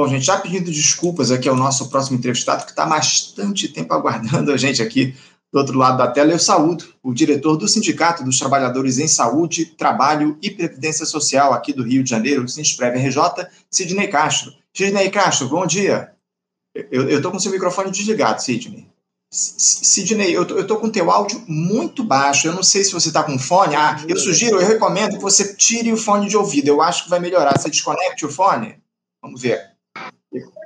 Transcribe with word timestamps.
Bom, 0.00 0.08
gente, 0.08 0.24
já 0.24 0.38
pedindo 0.38 0.70
desculpas 0.70 1.30
aqui 1.30 1.46
ao 1.46 1.54
nosso 1.54 1.90
próximo 1.90 2.16
entrevistado, 2.16 2.64
que 2.64 2.70
está 2.70 2.86
bastante 2.86 3.68
tempo 3.68 3.92
aguardando 3.92 4.50
a 4.50 4.56
gente 4.56 4.80
aqui 4.80 5.14
do 5.52 5.58
outro 5.58 5.76
lado 5.76 5.98
da 5.98 6.08
tela. 6.08 6.32
Eu 6.32 6.38
saúdo 6.38 6.86
o 7.02 7.12
diretor 7.12 7.54
do 7.54 7.68
Sindicato 7.68 8.24
dos 8.24 8.38
Trabalhadores 8.38 8.98
em 8.98 9.06
Saúde, 9.06 9.66
Trabalho 9.66 10.38
e 10.40 10.50
Previdência 10.50 11.04
Social 11.04 11.52
aqui 11.52 11.74
do 11.74 11.82
Rio 11.82 12.02
de 12.02 12.08
Janeiro, 12.08 12.44
o 12.44 12.48
Sinsprev 12.48 12.96
RJ, 12.96 13.46
Sidney 13.70 14.08
Castro. 14.08 14.54
Sidney 14.74 15.10
Castro, 15.10 15.50
bom 15.50 15.66
dia. 15.66 16.12
Eu 16.90 17.10
estou 17.10 17.30
com 17.30 17.38
seu 17.38 17.52
microfone 17.52 17.90
desligado, 17.90 18.40
Sidney. 18.40 18.88
Sidney, 19.30 20.32
eu 20.32 20.60
estou 20.60 20.78
com 20.78 20.88
teu 20.88 21.10
áudio 21.10 21.44
muito 21.46 22.02
baixo. 22.02 22.46
Eu 22.46 22.54
não 22.54 22.62
sei 22.62 22.82
se 22.84 22.92
você 22.94 23.08
está 23.08 23.22
com 23.22 23.38
fone. 23.38 23.76
Ah, 23.76 24.02
eu 24.08 24.16
sugiro, 24.16 24.58
eu 24.58 24.66
recomendo 24.66 25.16
que 25.16 25.22
você 25.22 25.54
tire 25.54 25.92
o 25.92 25.96
fone 25.98 26.26
de 26.26 26.38
ouvido. 26.38 26.68
Eu 26.68 26.80
acho 26.80 27.04
que 27.04 27.10
vai 27.10 27.20
melhorar. 27.20 27.58
Você 27.58 27.68
desconecte 27.68 28.24
o 28.24 28.30
fone? 28.30 28.80
Vamos 29.22 29.42
ver. 29.42 29.69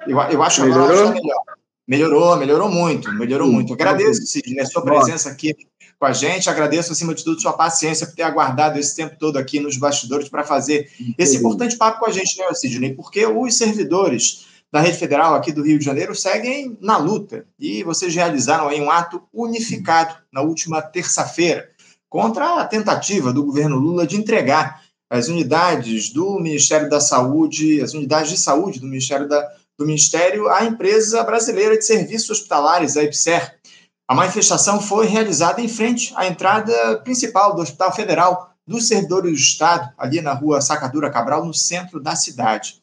Eu, 0.06 0.18
eu 0.18 0.42
acho 0.42 0.62
agora 0.62 0.94
está 0.94 1.10
melhor. 1.12 1.42
Melhorou, 1.86 2.36
melhorou 2.36 2.70
muito, 2.70 3.12
melhorou 3.12 3.46
muito. 3.46 3.74
Agradeço, 3.74 4.26
Sidney, 4.26 4.60
a 4.60 4.66
sua 4.66 4.82
presença 4.82 5.28
aqui 5.28 5.54
com 5.98 6.06
a 6.06 6.12
gente. 6.12 6.48
Agradeço, 6.48 6.92
acima 6.92 7.14
de 7.14 7.22
tudo, 7.22 7.40
sua 7.40 7.52
paciência 7.52 8.06
por 8.06 8.14
ter 8.14 8.22
aguardado 8.22 8.78
esse 8.78 8.96
tempo 8.96 9.16
todo 9.18 9.36
aqui 9.36 9.60
nos 9.60 9.76
bastidores 9.76 10.28
para 10.30 10.44
fazer 10.44 10.90
esse 11.18 11.36
importante 11.36 11.76
papo 11.76 12.00
com 12.00 12.06
a 12.06 12.10
gente, 12.10 12.38
né, 12.38 12.46
Sidney? 12.54 12.94
Porque 12.94 13.26
os 13.26 13.54
servidores 13.54 14.46
da 14.72 14.80
Rede 14.80 14.96
Federal 14.96 15.34
aqui 15.34 15.52
do 15.52 15.62
Rio 15.62 15.78
de 15.78 15.84
Janeiro 15.84 16.14
seguem 16.14 16.76
na 16.80 16.96
luta. 16.96 17.46
E 17.58 17.84
vocês 17.84 18.14
realizaram 18.14 18.66
aí 18.66 18.80
um 18.80 18.90
ato 18.90 19.22
unificado 19.32 20.16
na 20.32 20.40
última 20.40 20.80
terça-feira 20.80 21.68
contra 22.08 22.60
a 22.60 22.64
tentativa 22.64 23.32
do 23.32 23.44
governo 23.44 23.76
Lula 23.76 24.06
de 24.06 24.16
entregar 24.16 24.82
as 25.10 25.28
unidades 25.28 26.10
do 26.10 26.40
Ministério 26.40 26.88
da 26.88 27.00
Saúde, 27.00 27.80
as 27.82 27.92
unidades 27.92 28.30
de 28.30 28.38
saúde 28.38 28.80
do 28.80 28.86
Ministério 28.86 29.28
da, 29.28 29.48
do 29.78 29.86
Ministério 29.86 30.48
à 30.48 30.64
empresa 30.64 31.22
brasileira 31.24 31.76
de 31.76 31.84
serviços 31.84 32.30
hospitalares, 32.30 32.96
a 32.96 33.02
EPSER. 33.02 33.58
A 34.06 34.14
manifestação 34.14 34.80
foi 34.80 35.06
realizada 35.06 35.60
em 35.60 35.68
frente 35.68 36.12
à 36.16 36.26
entrada 36.26 36.98
principal 36.98 37.54
do 37.54 37.62
Hospital 37.62 37.92
Federal 37.92 38.54
dos 38.66 38.86
Servidores 38.86 39.32
do 39.32 39.36
Estado, 39.36 39.92
ali 39.98 40.20
na 40.20 40.32
rua 40.32 40.60
Sacadura 40.60 41.10
Cabral, 41.10 41.44
no 41.44 41.54
centro 41.54 42.00
da 42.00 42.14
cidade. 42.14 42.78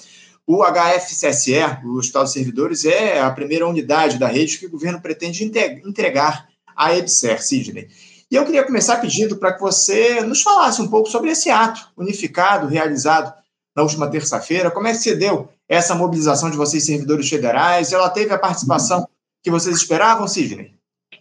O 0.46 0.64
HFCSE, 0.64 1.60
o 1.86 1.98
Hospital 1.98 2.24
dos 2.24 2.34
Servidores, 2.34 2.86
é 2.86 3.20
a 3.20 3.32
primeira 3.32 3.68
unidade 3.68 4.18
da 4.18 4.28
rede 4.28 4.58
que 4.58 4.66
o 4.66 4.72
governo 4.72 5.00
pretende 5.00 5.44
entregar 5.86 6.48
à 6.76 6.96
EBSER, 6.96 7.42
Sidney. 7.42 7.88
E 8.30 8.36
eu 8.36 8.46
queria 8.46 8.64
começar 8.64 8.98
pedindo 8.98 9.38
para 9.38 9.54
que 9.54 9.62
você 9.62 10.22
nos 10.22 10.42
falasse 10.42 10.82
um 10.82 10.88
pouco 10.88 11.10
sobre 11.10 11.32
esse 11.32 11.50
ato 11.50 11.90
unificado 11.98 12.68
realizado 12.68 13.34
na 13.76 13.84
última 13.84 14.10
terça-feira. 14.10 14.72
Como 14.72 14.88
é 14.88 14.92
que 14.92 15.00
se 15.00 15.16
deu 15.16 15.50
essa 15.72 15.96
mobilização 15.96 16.52
de 16.52 16.58
vocês, 16.58 16.86
servidores 16.86 17.30
federais? 17.30 17.94
Ela 17.94 18.10
teve 18.10 18.34
a 18.34 18.38
participação 18.38 19.08
que 19.44 19.50
vocês 19.50 19.76
esperavam, 19.76 20.28
Sidney? 20.28 20.74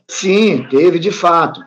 Sim, 0.09 0.67
teve 0.69 0.99
de 0.99 1.13
fato. 1.13 1.63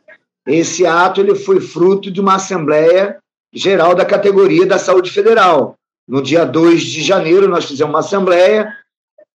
Esse 0.46 0.86
ato 0.86 1.22
ele 1.22 1.34
foi 1.34 1.62
fruto 1.62 2.12
de 2.12 2.20
uma 2.20 2.36
Assembleia 2.36 3.18
Geral 3.56 3.94
da 3.94 4.04
categoria 4.04 4.66
da 4.66 4.80
Saúde 4.80 5.12
Federal, 5.12 5.78
no 6.08 6.22
dia 6.22 6.44
2 6.44 6.82
de 6.82 7.02
janeiro, 7.02 7.48
nós 7.48 7.66
fizemos 7.66 7.94
uma 7.94 8.00
assembleia 8.00 8.76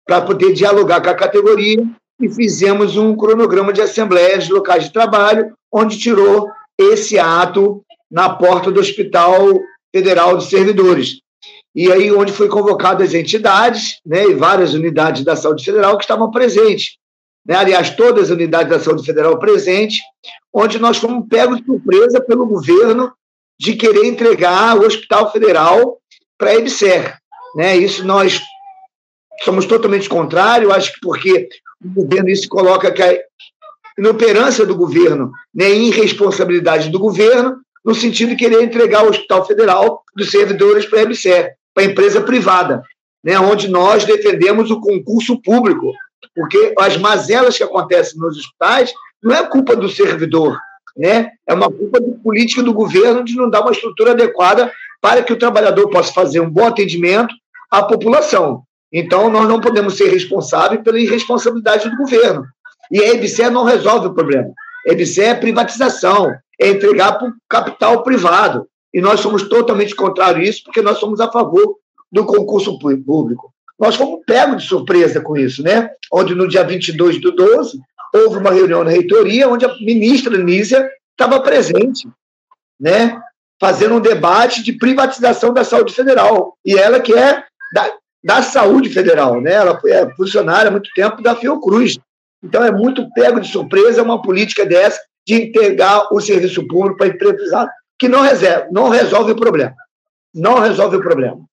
para 0.06 0.22
poder 0.22 0.52
dialogar 0.52 1.02
com 1.02 1.10
a 1.10 1.14
categoria 1.14 1.84
e 2.20 2.28
fizemos 2.30 2.96
um 2.96 3.16
cronograma 3.16 3.72
de 3.72 3.82
assembleias 3.82 4.44
de 4.44 4.52
locais 4.52 4.84
de 4.84 4.92
trabalho, 4.92 5.52
onde 5.72 5.98
tirou 5.98 6.48
esse 6.78 7.18
ato 7.18 7.82
na 8.10 8.30
porta 8.30 8.70
do 8.70 8.80
Hospital 8.80 9.60
Federal 9.94 10.36
de 10.38 10.46
Servidores. 10.46 11.20
E 11.74 11.90
aí, 11.90 12.12
onde 12.12 12.32
foi 12.32 12.48
convocadas 12.48 13.08
as 13.08 13.14
entidades 13.14 14.00
né, 14.06 14.24
e 14.24 14.34
várias 14.34 14.74
unidades 14.74 15.24
da 15.24 15.34
saúde 15.34 15.64
federal 15.64 15.96
que 15.96 16.04
estavam 16.04 16.30
presentes. 16.30 16.96
Né? 17.44 17.56
Aliás, 17.56 17.90
todas 17.90 18.24
as 18.24 18.30
unidades 18.30 18.70
da 18.70 18.78
saúde 18.78 19.04
federal 19.04 19.38
presentes, 19.38 19.98
onde 20.52 20.78
nós 20.78 20.98
fomos 20.98 21.26
pegos 21.28 21.58
de 21.58 21.66
surpresa 21.66 22.20
pelo 22.20 22.46
governo 22.46 23.12
de 23.58 23.74
querer 23.74 24.06
entregar 24.06 24.76
o 24.76 24.86
Hospital 24.86 25.32
Federal 25.32 25.98
para 26.38 26.50
a 26.50 26.54
EBSER. 26.54 27.18
Né? 27.56 27.76
Isso 27.76 28.04
nós 28.04 28.40
somos 29.42 29.66
totalmente 29.66 30.08
contrários, 30.08 30.72
acho 30.72 30.92
que 30.92 31.00
porque 31.00 31.48
o 31.84 32.02
governo 32.02 32.28
isso 32.30 32.48
coloca 32.48 32.90
que 32.90 33.02
a 33.02 33.18
inoperância 33.98 34.64
do 34.64 34.76
governo, 34.76 35.32
né, 35.54 35.70
irresponsabilidade 35.70 36.88
do 36.88 36.98
governo, 36.98 37.56
no 37.84 37.94
sentido 37.94 38.30
de 38.30 38.36
querer 38.36 38.62
entregar 38.62 39.04
o 39.04 39.10
Hospital 39.10 39.46
Federal 39.46 40.02
dos 40.16 40.30
servidores 40.30 40.86
para 40.86 41.00
a 41.00 41.02
EBSER, 41.02 41.54
para 41.74 41.82
a 41.82 41.86
empresa 41.86 42.20
privada, 42.20 42.82
né, 43.22 43.38
onde 43.38 43.68
nós 43.68 44.04
defendemos 44.04 44.70
o 44.70 44.80
concurso 44.80 45.40
público, 45.42 45.92
porque 46.34 46.74
as 46.78 46.96
mazelas 46.96 47.56
que 47.56 47.64
acontecem 47.64 48.18
nos 48.18 48.38
hospitais 48.38 48.92
não 49.22 49.34
é 49.34 49.46
culpa 49.46 49.74
do 49.74 49.88
servidor, 49.88 50.58
né? 50.96 51.30
É 51.46 51.54
uma 51.54 51.70
culpa 51.70 52.00
de 52.00 52.12
política 52.22 52.62
do 52.62 52.72
governo 52.72 53.24
de 53.24 53.34
não 53.34 53.48
dar 53.48 53.62
uma 53.62 53.72
estrutura 53.72 54.12
adequada 54.12 54.70
para 55.00 55.22
que 55.22 55.32
o 55.32 55.38
trabalhador 55.38 55.88
possa 55.90 56.12
fazer 56.12 56.40
um 56.40 56.50
bom 56.50 56.66
atendimento 56.66 57.34
à 57.70 57.82
população. 57.82 58.62
Então, 58.92 59.28
nós 59.28 59.48
não 59.48 59.60
podemos 59.60 59.96
ser 59.96 60.08
responsáveis 60.08 60.80
pela 60.82 61.00
irresponsabilidade 61.00 61.90
do 61.90 61.96
governo. 61.96 62.44
E 62.90 63.02
a 63.02 63.14
EBSE 63.14 63.50
não 63.50 63.64
resolve 63.64 64.06
o 64.06 64.14
problema. 64.14 64.48
A 64.86 64.92
EBSE 64.92 65.20
é 65.20 65.34
privatização, 65.34 66.32
é 66.60 66.68
entregar 66.68 67.18
para 67.18 67.28
o 67.28 67.32
capital 67.48 68.02
privado. 68.02 68.66
E 68.94 69.00
nós 69.00 69.20
somos 69.20 69.48
totalmente 69.48 69.94
contrários 69.94 70.46
a 70.46 70.50
isso, 70.50 70.64
porque 70.64 70.80
nós 70.80 70.98
somos 70.98 71.20
a 71.20 71.30
favor 71.30 71.76
do 72.10 72.24
concurso 72.24 72.78
público. 72.78 73.52
Nós 73.78 73.96
fomos 73.96 74.20
pegos 74.24 74.62
de 74.62 74.68
surpresa 74.68 75.20
com 75.20 75.36
isso, 75.36 75.62
né? 75.62 75.90
Onde 76.12 76.34
no 76.34 76.46
dia 76.48 76.62
22 76.62 77.20
do 77.20 77.32
12 77.32 77.78
houve 78.14 78.38
uma 78.38 78.52
reunião 78.52 78.84
na 78.84 78.90
reitoria 78.90 79.48
onde 79.48 79.64
a 79.64 79.74
ministra 79.80 80.38
Nízia 80.38 80.88
estava 81.10 81.40
presente, 81.40 82.08
né? 82.80 83.20
fazendo 83.60 83.94
um 83.94 84.00
debate 84.00 84.62
de 84.62 84.72
privatização 84.72 85.52
da 85.52 85.64
saúde 85.64 85.94
federal. 85.94 86.56
E 86.64 86.76
ela 86.78 87.00
que 87.00 87.14
é 87.14 87.42
da, 87.72 87.92
da 88.22 88.42
saúde 88.42 88.90
federal, 88.90 89.40
né? 89.40 89.54
Ela 89.54 89.80
é 89.86 90.10
funcionária 90.14 90.68
há 90.68 90.70
muito 90.70 90.90
tempo 90.94 91.22
da 91.22 91.34
Fiocruz. 91.34 91.98
Então 92.42 92.62
é 92.62 92.70
muito 92.70 93.08
pego 93.12 93.40
de 93.40 93.48
surpresa 93.48 94.02
uma 94.02 94.20
política 94.20 94.66
dessa 94.66 95.00
de 95.26 95.34
entregar 95.34 96.08
o 96.12 96.20
serviço 96.20 96.66
público 96.66 96.98
para 96.98 97.06
a 97.06 97.34
privada, 97.34 97.70
que 97.98 98.08
não 98.08 98.22
resolve, 98.22 98.68
não 98.70 98.88
resolve 98.88 99.32
o 99.32 99.36
problema. 99.36 99.74
Não 100.34 100.58
resolve 100.58 100.96
o 100.96 101.02
problema. 101.02 101.44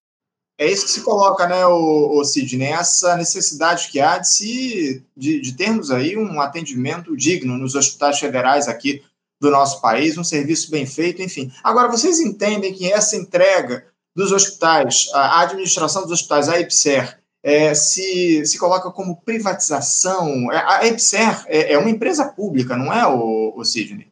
É 0.58 0.70
isso 0.70 0.86
que 0.86 0.92
se 0.92 1.02
coloca, 1.02 1.48
né, 1.48 1.66
o, 1.66 2.20
o 2.20 2.24
Sidney, 2.24 2.68
essa 2.68 3.16
necessidade 3.18 3.90
que 3.90 4.00
há 4.00 4.20
de, 4.20 4.28
se, 4.30 5.04
de, 5.18 5.42
de 5.42 5.54
termos 5.54 5.90
aí 5.90 6.16
um 6.16 6.40
atendimento 6.40 7.18
digno 7.18 7.58
nos 7.58 7.74
hospitais 7.74 8.20
federais 8.20 8.68
aqui 8.68 9.02
do 9.40 9.50
nosso 9.50 9.82
país, 9.82 10.20
um 10.20 10.24
serviço 10.24 10.70
bem 10.70 10.86
feito, 10.86 11.22
enfim. 11.22 11.52
Agora, 11.64 11.90
vocês 11.90 12.20
entendem 12.20 12.72
que 12.74 12.92
essa 12.92 13.16
entrega 13.16 13.88
dos 14.16 14.32
hospitais, 14.32 15.10
a 15.14 15.42
administração 15.42 16.04
dos 16.04 16.12
hospitais, 16.12 16.48
a 16.48 16.60
EPSER, 16.60 17.20
é, 17.42 17.74
se, 17.74 18.46
se 18.46 18.60
coloca 18.60 18.92
como 18.92 19.20
privatização? 19.22 20.52
É, 20.52 20.58
a 20.58 20.86
EPSER 20.86 21.44
é, 21.48 21.74
é 21.74 21.78
uma 21.80 21.90
empresa 21.90 22.26
pública, 22.26 22.78
não 22.78 22.94
é, 22.94 23.08
o, 23.08 23.54
o 23.56 23.66
Sidney? 23.66 24.11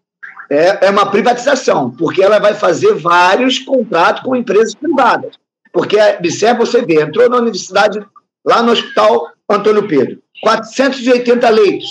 É, 0.49 0.87
é 0.87 0.89
uma 0.89 1.11
privatização, 1.11 1.91
porque 1.91 2.23
ela 2.23 2.39
vai 2.39 2.55
fazer 2.55 2.95
vários 2.95 3.59
contratos 3.59 4.23
com 4.23 4.35
empresas 4.35 4.73
privadas. 4.73 5.35
Porque 5.71 5.99
a 5.99 6.11
EPSER, 6.11 6.57
você 6.57 6.81
vê, 6.81 7.01
entrou 7.01 7.29
na 7.29 7.37
universidade, 7.37 8.03
lá 8.43 8.63
no 8.63 8.71
Hospital 8.71 9.27
Antônio 9.47 9.88
Pedro, 9.88 10.21
480 10.41 11.49
leitos, 11.49 11.89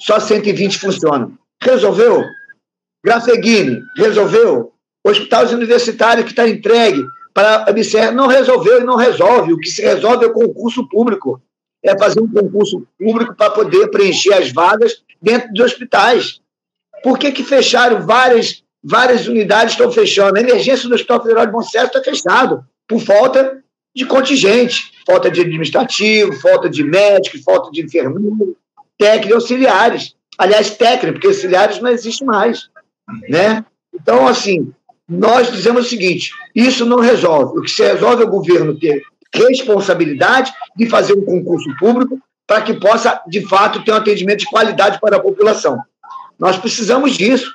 só 0.00 0.18
120 0.18 0.78
funcionam. 0.78 1.32
Resolveu? 1.62 2.24
Grafeguini 3.04 3.80
resolveu. 3.96 4.72
Hospitais 5.04 5.52
universitários 5.52 6.24
que 6.24 6.32
está 6.32 6.48
entregue 6.48 7.02
para 7.32 7.72
BCR 7.72 8.12
não 8.12 8.26
resolveu 8.26 8.80
e 8.80 8.84
não 8.84 8.96
resolve. 8.96 9.52
O 9.52 9.58
que 9.58 9.68
se 9.68 9.82
resolve 9.82 10.24
é 10.24 10.28
o 10.28 10.32
concurso 10.32 10.86
público. 10.88 11.40
É 11.82 11.96
fazer 11.98 12.20
um 12.20 12.28
concurso 12.28 12.86
público 12.98 13.34
para 13.34 13.50
poder 13.50 13.88
preencher 13.88 14.34
as 14.34 14.52
vagas 14.52 15.02
dentro 15.22 15.50
dos 15.52 15.64
hospitais. 15.64 16.39
Por 17.02 17.18
que, 17.18 17.32
que 17.32 17.44
fecharam 17.44 18.06
várias, 18.06 18.62
várias 18.82 19.26
unidades 19.26 19.72
estão 19.72 19.90
fechando? 19.90 20.36
A 20.36 20.40
emergência 20.40 20.88
do 20.88 20.94
Hospital 20.94 21.22
Federal 21.22 21.46
de 21.46 21.52
Bom 21.52 21.60
está 21.60 22.02
fechado 22.02 22.64
por 22.86 23.00
falta 23.00 23.62
de 23.94 24.04
contingente, 24.04 24.92
falta 25.06 25.30
de 25.30 25.40
administrativo, 25.40 26.32
falta 26.40 26.68
de 26.68 26.84
médico, 26.84 27.42
falta 27.42 27.70
de 27.70 27.82
enfermeiro, 27.82 28.56
técnico 28.98 29.34
auxiliares. 29.34 30.14
Aliás, 30.38 30.70
técnico, 30.70 31.14
porque 31.14 31.26
auxiliares 31.26 31.80
não 31.80 31.90
existe 31.90 32.24
mais 32.24 32.70
né? 33.28 33.64
Então, 33.92 34.26
assim, 34.26 34.72
nós 35.08 35.50
dizemos 35.50 35.86
o 35.86 35.88
seguinte: 35.88 36.32
isso 36.54 36.84
não 36.86 37.00
resolve. 37.00 37.58
O 37.58 37.62
que 37.62 37.70
se 37.70 37.82
resolve 37.82 38.22
é 38.22 38.26
o 38.26 38.30
governo 38.30 38.78
ter 38.78 39.02
responsabilidade 39.32 40.52
de 40.76 40.88
fazer 40.88 41.14
um 41.14 41.24
concurso 41.24 41.68
público 41.78 42.18
para 42.46 42.62
que 42.62 42.74
possa, 42.74 43.22
de 43.28 43.46
fato, 43.46 43.84
ter 43.84 43.92
um 43.92 43.96
atendimento 43.96 44.40
de 44.40 44.50
qualidade 44.50 44.98
para 45.00 45.16
a 45.16 45.20
população. 45.20 45.78
Nós 46.40 46.56
precisamos 46.56 47.16
disso. 47.16 47.52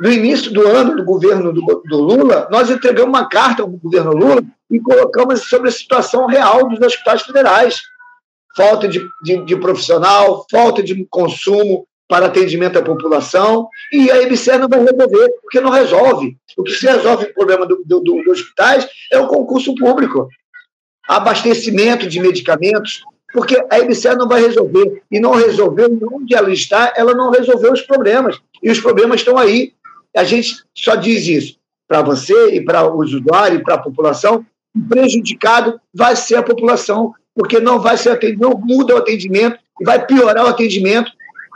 No 0.00 0.10
início 0.10 0.50
do 0.50 0.66
ano 0.66 0.96
do 0.96 1.04
governo 1.04 1.52
do, 1.52 1.60
do 1.60 1.98
Lula, 1.98 2.48
nós 2.50 2.70
entregamos 2.70 3.10
uma 3.10 3.28
carta 3.28 3.62
ao 3.62 3.68
governo 3.68 4.12
Lula 4.12 4.42
e 4.70 4.80
colocamos 4.80 5.42
sobre 5.42 5.68
a 5.68 5.72
situação 5.72 6.26
real 6.26 6.66
dos 6.68 6.80
hospitais 6.80 7.22
federais. 7.22 7.82
falta 8.56 8.88
de, 8.88 9.06
de, 9.22 9.44
de 9.44 9.56
profissional, 9.56 10.46
falta 10.50 10.82
de 10.82 11.06
consumo 11.10 11.86
para 12.08 12.26
atendimento 12.26 12.78
à 12.78 12.82
população, 12.82 13.68
e 13.90 14.10
a 14.10 14.22
EBSER 14.22 14.58
não 14.58 14.68
vai 14.68 14.80
resolver, 14.80 15.30
porque 15.40 15.60
não 15.60 15.70
resolve. 15.70 16.36
O 16.58 16.62
que 16.62 16.72
se 16.72 16.86
resolve 16.86 17.26
o 17.26 17.34
problema 17.34 17.66
dos 17.66 17.78
do, 17.86 18.00
do, 18.00 18.22
do 18.22 18.30
hospitais 18.30 18.86
é 19.10 19.18
o 19.18 19.26
concurso 19.26 19.74
público. 19.74 20.28
Abastecimento 21.08 22.06
de 22.06 22.20
medicamentos, 22.20 23.02
porque 23.32 23.64
a 23.70 23.78
EBSER 23.78 24.16
não 24.16 24.28
vai 24.28 24.42
resolver. 24.42 25.02
E 25.10 25.18
não 25.18 25.32
resolveu, 25.32 25.88
onde 26.12 26.34
ela 26.34 26.52
está, 26.52 26.92
ela 26.96 27.14
não 27.14 27.30
resolveu 27.30 27.72
os 27.72 27.80
problemas. 27.80 28.38
E 28.62 28.70
os 28.70 28.80
problemas 28.80 29.20
estão 29.20 29.38
aí. 29.38 29.72
A 30.14 30.24
gente 30.24 30.56
só 30.74 30.94
diz 30.94 31.26
isso 31.26 31.56
para 31.88 32.02
você 32.02 32.54
e 32.54 32.64
para 32.64 32.86
os 32.94 33.12
usuários 33.12 33.60
e 33.60 33.62
para 33.62 33.74
a 33.74 33.82
população. 33.82 34.44
O 34.74 34.88
prejudicado 34.88 35.80
vai 35.92 36.16
ser 36.16 36.36
a 36.36 36.42
população, 36.42 37.12
porque 37.34 37.60
não 37.60 37.80
vai 37.80 37.96
ser 37.96 38.10
atendido, 38.10 38.48
não 38.48 38.58
muda 38.58 38.94
o 38.94 38.98
atendimento, 38.98 39.58
e 39.80 39.84
vai 39.84 40.04
piorar 40.04 40.44
o 40.44 40.48
atendimento, 40.48 41.10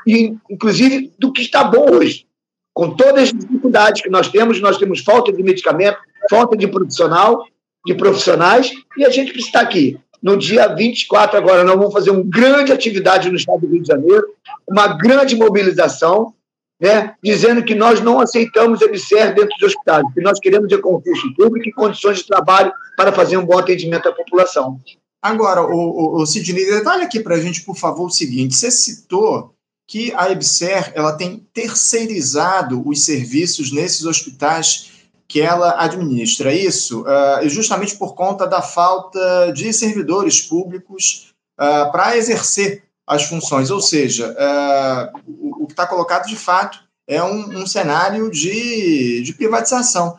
e, 0.06 0.34
inclusive 0.50 1.12
do 1.18 1.32
que 1.32 1.42
está 1.42 1.64
bom 1.64 1.94
hoje. 1.94 2.26
Com 2.74 2.90
todas 2.90 3.24
as 3.24 3.32
dificuldades 3.32 4.02
que 4.02 4.10
nós 4.10 4.28
temos, 4.28 4.60
nós 4.60 4.76
temos 4.76 5.00
falta 5.00 5.32
de 5.32 5.42
medicamento, 5.42 5.98
falta 6.28 6.56
de 6.56 6.68
profissional, 6.68 7.46
de 7.86 7.94
profissionais, 7.94 8.72
e 8.98 9.04
a 9.04 9.10
gente 9.10 9.32
precisa 9.32 9.48
estar 9.48 9.60
aqui 9.60 9.98
no 10.22 10.36
dia 10.36 10.68
24 10.68 11.36
agora, 11.36 11.64
nós 11.64 11.76
vamos 11.76 11.92
fazer 11.92 12.10
uma 12.10 12.24
grande 12.24 12.72
atividade 12.72 13.30
no 13.30 13.36
estado 13.36 13.60
do 13.60 13.68
Rio 13.68 13.82
de 13.82 13.88
Janeiro, 13.88 14.26
uma 14.68 14.88
grande 14.88 15.36
mobilização, 15.36 16.34
né, 16.80 17.14
dizendo 17.22 17.64
que 17.64 17.74
nós 17.74 18.00
não 18.00 18.20
aceitamos 18.20 18.82
EBSER 18.82 19.34
dentro 19.34 19.56
dos 19.58 19.68
hospitais, 19.68 20.04
que 20.12 20.20
nós 20.20 20.38
queremos 20.38 20.68
de 20.68 20.78
concurso 20.78 21.34
público 21.34 21.68
e 21.68 21.72
condições 21.72 22.18
de 22.18 22.26
trabalho 22.26 22.72
para 22.96 23.12
fazer 23.12 23.36
um 23.36 23.46
bom 23.46 23.58
atendimento 23.58 24.08
à 24.08 24.12
população. 24.12 24.80
Agora, 25.22 25.62
o, 25.62 25.74
o, 25.74 26.22
o 26.22 26.26
Sidney, 26.26 26.66
detalhe 26.66 27.02
aqui 27.02 27.20
para 27.20 27.36
a 27.36 27.40
gente, 27.40 27.62
por 27.62 27.76
favor, 27.76 28.06
o 28.06 28.10
seguinte: 28.10 28.54
você 28.54 28.70
citou 28.70 29.54
que 29.88 30.12
a 30.14 30.30
EBSER 30.30 30.92
ela 30.94 31.12
tem 31.12 31.46
terceirizado 31.52 32.82
os 32.86 33.04
serviços 33.04 33.72
nesses 33.72 34.04
hospitais 34.04 34.92
que 35.28 35.40
ela 35.40 35.82
administra 35.82 36.54
isso, 36.54 37.02
uh, 37.02 37.48
justamente 37.48 37.96
por 37.96 38.14
conta 38.14 38.46
da 38.46 38.62
falta 38.62 39.52
de 39.52 39.72
servidores 39.72 40.40
públicos 40.40 41.34
uh, 41.58 41.90
para 41.90 42.16
exercer 42.16 42.84
as 43.06 43.24
funções. 43.24 43.70
Ou 43.70 43.80
seja, 43.80 44.30
uh, 44.32 45.20
o, 45.26 45.64
o, 45.64 45.66
que 45.66 45.72
está 45.72 45.86
colocado 45.86 46.26
de 46.26 46.36
fato 46.36 46.78
é 47.08 47.22
um, 47.22 47.62
um 47.62 47.66
cenário 47.66 48.30
de, 48.30 49.22
de 49.22 49.32
privatização. 49.32 50.18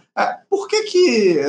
por 0.50 0.68
que, 0.68 0.83
que, 0.83 1.42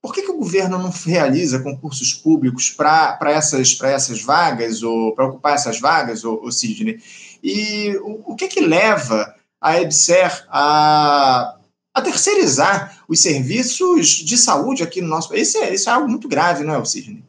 por 0.00 0.14
que, 0.14 0.22
que 0.22 0.30
o 0.30 0.36
governo 0.36 0.78
não 0.78 0.90
realiza 0.90 1.58
concursos 1.58 2.14
públicos 2.14 2.70
para 2.70 3.18
essas, 3.24 3.76
essas 3.82 4.22
vagas, 4.22 4.84
ou 4.84 5.14
para 5.16 5.26
ocupar 5.26 5.54
essas 5.54 5.80
vagas, 5.80 6.24
ou, 6.24 6.40
ou 6.44 6.52
Sidney? 6.52 7.00
E 7.42 7.96
o, 8.02 8.32
o 8.32 8.36
que, 8.36 8.46
que 8.46 8.60
leva 8.60 9.34
a 9.60 9.80
EBSER 9.80 10.46
a 10.48 11.56
a 11.94 12.00
terceirizar 12.00 12.98
os 13.08 13.20
serviços 13.20 14.08
de 14.08 14.36
saúde 14.36 14.82
aqui 14.82 15.00
no 15.00 15.08
nosso 15.08 15.28
país. 15.28 15.48
Isso 15.48 15.58
é, 15.58 15.74
isso 15.74 15.88
é 15.88 15.92
algo 15.92 16.08
muito 16.08 16.28
grave, 16.28 16.64
não 16.64 16.74
é, 16.74 16.84
Sidney? 16.84 17.24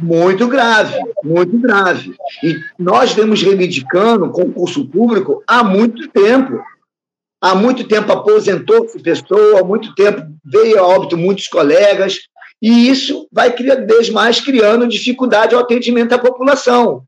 Muito 0.00 0.48
grave, 0.48 0.96
muito 1.22 1.58
grave. 1.58 2.14
E 2.42 2.56
nós 2.78 3.12
vemos 3.12 3.42
reivindicando 3.42 4.30
concurso 4.30 4.86
público 4.88 5.42
há 5.46 5.62
muito 5.62 6.08
tempo. 6.08 6.58
Há 7.40 7.54
muito 7.54 7.86
tempo 7.86 8.10
aposentou-se 8.10 8.98
pessoa, 9.02 9.60
há 9.60 9.64
muito 9.64 9.94
tempo 9.94 10.26
veio 10.42 10.78
a 10.78 10.86
óbito 10.86 11.18
muitos 11.18 11.46
colegas, 11.46 12.20
e 12.62 12.88
isso 12.88 13.28
vai 13.30 13.52
cada 13.52 13.84
vez 13.84 14.08
mais 14.08 14.40
criando 14.40 14.88
dificuldade 14.88 15.54
ao 15.54 15.60
atendimento 15.60 16.14
à 16.14 16.18
população. 16.18 17.04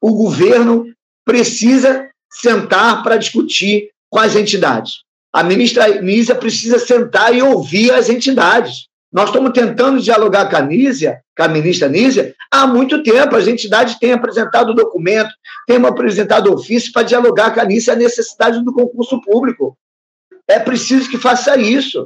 O 0.00 0.14
governo 0.14 0.86
precisa 1.26 2.08
sentar 2.32 3.02
para 3.02 3.18
discutir 3.18 3.90
com 4.08 4.18
as 4.18 4.34
entidades. 4.34 5.02
A 5.32 5.42
ministra 5.42 6.00
Nízia 6.00 6.34
precisa 6.34 6.78
sentar 6.78 7.34
e 7.34 7.42
ouvir 7.42 7.92
as 7.92 8.08
entidades. 8.08 8.88
Nós 9.12 9.28
estamos 9.28 9.52
tentando 9.52 10.00
dialogar 10.00 10.48
com 10.48 10.56
a 10.56 10.60
Nízia, 10.60 11.20
com 11.36 11.42
a 11.42 11.48
ministra 11.48 11.88
Nízia, 11.88 12.34
há 12.50 12.66
muito 12.66 13.02
tempo. 13.02 13.36
As 13.36 13.46
entidades 13.46 13.98
têm 13.98 14.12
apresentado 14.12 14.74
documento, 14.74 15.30
têm 15.66 15.84
apresentado 15.84 16.52
ofício 16.52 16.92
para 16.92 17.02
dialogar 17.02 17.52
com 17.52 17.60
a 17.60 17.64
Nízia 17.64 17.92
a 17.92 17.96
necessidade 17.96 18.62
do 18.64 18.72
concurso 18.72 19.20
público. 19.20 19.76
É 20.46 20.58
preciso 20.58 21.08
que 21.08 21.18
faça 21.18 21.56
isso. 21.56 22.04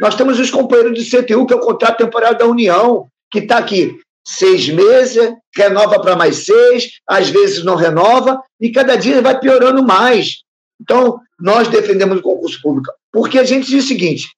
Nós 0.00 0.14
temos 0.14 0.38
os 0.38 0.50
companheiros 0.50 0.98
do 0.98 1.04
CTU, 1.04 1.46
que 1.46 1.52
é 1.52 1.56
o 1.56 1.60
contrato 1.60 1.98
temporário 1.98 2.38
da 2.38 2.46
União, 2.46 3.06
que 3.30 3.40
está 3.40 3.58
aqui 3.58 3.96
seis 4.26 4.68
meses, 4.68 5.32
renova 5.54 6.00
para 6.00 6.16
mais 6.16 6.46
seis, 6.46 6.92
às 7.06 7.28
vezes 7.28 7.62
não 7.62 7.76
renova, 7.76 8.40
e 8.60 8.70
cada 8.70 8.96
dia 8.96 9.20
vai 9.20 9.38
piorando 9.38 9.82
mais. 9.84 10.43
Então, 10.80 11.20
nós 11.40 11.68
defendemos 11.68 12.18
o 12.18 12.22
concurso 12.22 12.60
público, 12.60 12.92
porque 13.12 13.38
a 13.38 13.44
gente 13.44 13.68
diz 13.68 13.84
o 13.84 13.88
seguinte: 13.88 14.28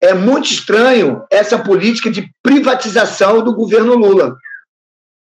é 0.00 0.12
muito 0.14 0.50
estranho 0.50 1.24
essa 1.30 1.58
política 1.58 2.10
de 2.10 2.28
privatização 2.42 3.42
do 3.42 3.54
governo 3.54 3.94
Lula, 3.94 4.36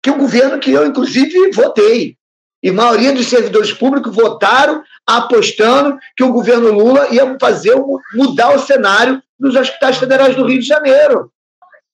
que 0.03 0.12
um 0.12 0.18
governo 0.18 0.59
que 0.59 0.71
eu, 0.71 0.86
inclusive, 0.86 1.51
votei. 1.51 2.18
E 2.62 2.69
a 2.69 2.74
maioria 2.74 3.13
dos 3.13 3.27
servidores 3.27 3.71
públicos 3.71 4.13
votaram 4.15 4.83
apostando 5.06 5.97
que 6.18 6.24
o 6.24 6.31
governo 6.31 6.71
Lula 6.71 7.07
ia 7.09 7.38
fazer 7.39 7.75
mudar 8.13 8.56
o 8.56 8.59
cenário 8.59 9.21
dos 9.39 9.56
hospitais 9.56 9.98
federais 9.98 10.36
do 10.36 10.45
Rio 10.45 10.59
de 10.59 10.65
Janeiro. 10.65 11.31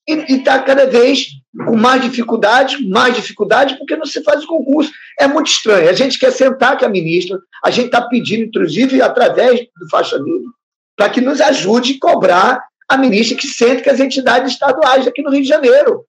E 0.08 0.14
está 0.38 0.60
cada 0.60 0.86
vez 0.86 1.28
com 1.72 1.78
mais 1.78 2.02
dificuldade, 2.02 2.86
mais 2.86 3.16
dificuldade, 3.16 3.78
porque 3.78 3.96
não 3.96 4.06
se 4.06 4.22
faz 4.22 4.44
o 4.44 4.48
concurso. 4.48 4.92
É 5.18 5.26
muito 5.26 5.48
estranho. 5.48 5.90
A 5.90 5.94
gente 5.94 6.20
quer 6.20 6.30
sentar 6.30 6.78
com 6.78 6.84
a 6.84 6.90
ministra, 6.90 7.40
a 7.64 7.72
gente 7.72 7.86
está 7.86 8.02
pedindo, 8.02 8.44
inclusive, 8.44 9.02
através 9.02 9.62
do 9.80 9.90
Faixa 9.90 10.18
Livre, 10.18 10.50
para 10.98 11.10
que 11.10 11.22
nos 11.22 11.40
ajude 11.40 11.94
a 11.94 12.12
cobrar 12.12 12.62
a 12.90 12.98
ministra 12.98 13.38
que 13.38 13.48
sente 13.48 13.82
que 13.82 13.90
as 13.90 14.02
entidades 14.02 14.52
estaduais 14.52 15.08
aqui 15.08 15.22
no 15.22 15.32
Rio 15.32 15.44
de 15.44 15.48
Janeiro. 15.48 16.04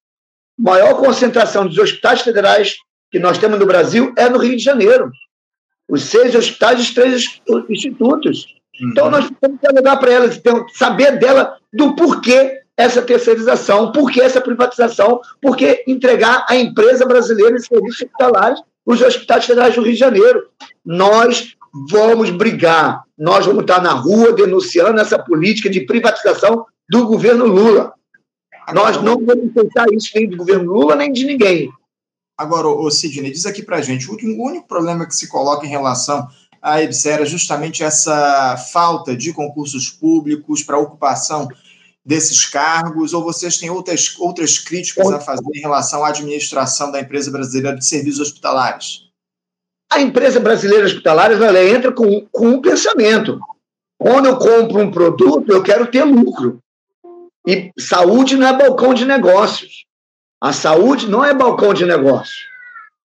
A 0.58 0.70
maior 0.70 0.94
concentração 0.96 1.64
dos 1.64 1.78
hospitais 1.78 2.22
federais 2.22 2.74
que 3.08 3.20
nós 3.20 3.38
temos 3.38 3.56
no 3.56 3.64
Brasil 3.64 4.12
é 4.18 4.28
no 4.28 4.38
Rio 4.38 4.56
de 4.56 4.64
Janeiro. 4.64 5.12
Os 5.88 6.02
seis 6.02 6.34
hospitais 6.34 6.80
e 6.80 6.82
os 6.82 6.90
três 6.90 7.40
institutos. 7.70 8.46
Então, 8.80 9.08
nós 9.08 9.30
temos 9.40 9.60
que 9.60 9.68
ligar 9.68 9.96
para 9.98 10.10
elas, 10.10 10.42
saber 10.74 11.20
dela 11.20 11.56
do 11.72 11.94
porquê 11.94 12.61
essa 12.76 13.02
terceirização, 13.02 13.92
por 13.92 14.10
que 14.10 14.20
essa 14.20 14.40
privatização, 14.40 15.20
por 15.40 15.56
que 15.56 15.84
entregar 15.86 16.46
à 16.48 16.56
empresa 16.56 17.06
brasileira 17.06 17.56
de 17.56 17.66
serviços 17.66 18.02
hospitalares 18.02 18.60
os 18.84 19.00
hospitais 19.00 19.44
federais 19.44 19.74
do 19.74 19.82
Rio 19.82 19.92
de 19.92 19.98
Janeiro. 19.98 20.48
Nós 20.84 21.54
vamos 21.88 22.30
brigar, 22.30 23.04
nós 23.16 23.46
vamos 23.46 23.62
estar 23.62 23.80
na 23.80 23.92
rua 23.92 24.32
denunciando 24.32 25.00
essa 25.00 25.18
política 25.18 25.70
de 25.70 25.82
privatização 25.82 26.66
do 26.88 27.06
governo 27.06 27.46
Lula. 27.46 27.94
Nós 28.74 29.00
não 29.02 29.16
vamos 29.24 29.50
aceitar 29.50 29.86
isso 29.92 30.10
nem 30.14 30.28
do 30.28 30.36
governo 30.36 30.72
Lula, 30.72 30.94
nem 30.94 31.12
de 31.12 31.24
ninguém. 31.24 31.70
Agora, 32.36 32.68
o 32.68 32.90
Sidney, 32.90 33.30
diz 33.30 33.46
aqui 33.46 33.62
para 33.62 33.76
a 33.76 33.82
gente, 33.82 34.10
o 34.10 34.14
único 34.14 34.66
problema 34.66 35.06
que 35.06 35.14
se 35.14 35.28
coloca 35.28 35.66
em 35.66 35.70
relação 35.70 36.26
à 36.60 36.82
EBSER 36.82 37.20
é 37.20 37.26
justamente 37.26 37.82
essa 37.82 38.56
falta 38.72 39.16
de 39.16 39.32
concursos 39.32 39.88
públicos 39.90 40.62
para 40.62 40.78
ocupação 40.78 41.48
desses 42.04 42.44
cargos, 42.46 43.12
ou 43.12 43.22
vocês 43.22 43.58
têm 43.58 43.70
outras, 43.70 44.16
outras 44.18 44.58
críticas 44.58 45.10
a 45.10 45.20
fazer 45.20 45.50
em 45.54 45.60
relação 45.60 46.04
à 46.04 46.08
administração 46.08 46.90
da 46.90 47.00
empresa 47.00 47.30
brasileira 47.30 47.76
de 47.76 47.84
serviços 47.84 48.20
hospitalares? 48.20 49.08
A 49.90 50.00
empresa 50.00 50.40
brasileira 50.40 50.86
hospitalária 50.86 51.34
ela 51.34 51.64
entra 51.64 51.92
com, 51.92 52.26
com 52.32 52.48
um 52.48 52.60
pensamento. 52.60 53.38
Quando 53.98 54.26
eu 54.26 54.36
compro 54.36 54.80
um 54.80 54.90
produto, 54.90 55.52
eu 55.52 55.62
quero 55.62 55.86
ter 55.86 56.02
lucro. 56.02 56.58
E 57.46 57.70
saúde 57.78 58.36
não 58.36 58.48
é 58.48 58.56
balcão 58.56 58.94
de 58.94 59.04
negócios. 59.04 59.84
A 60.40 60.52
saúde 60.52 61.08
não 61.08 61.24
é 61.24 61.32
balcão 61.32 61.72
de 61.72 61.84
negócios. 61.84 62.46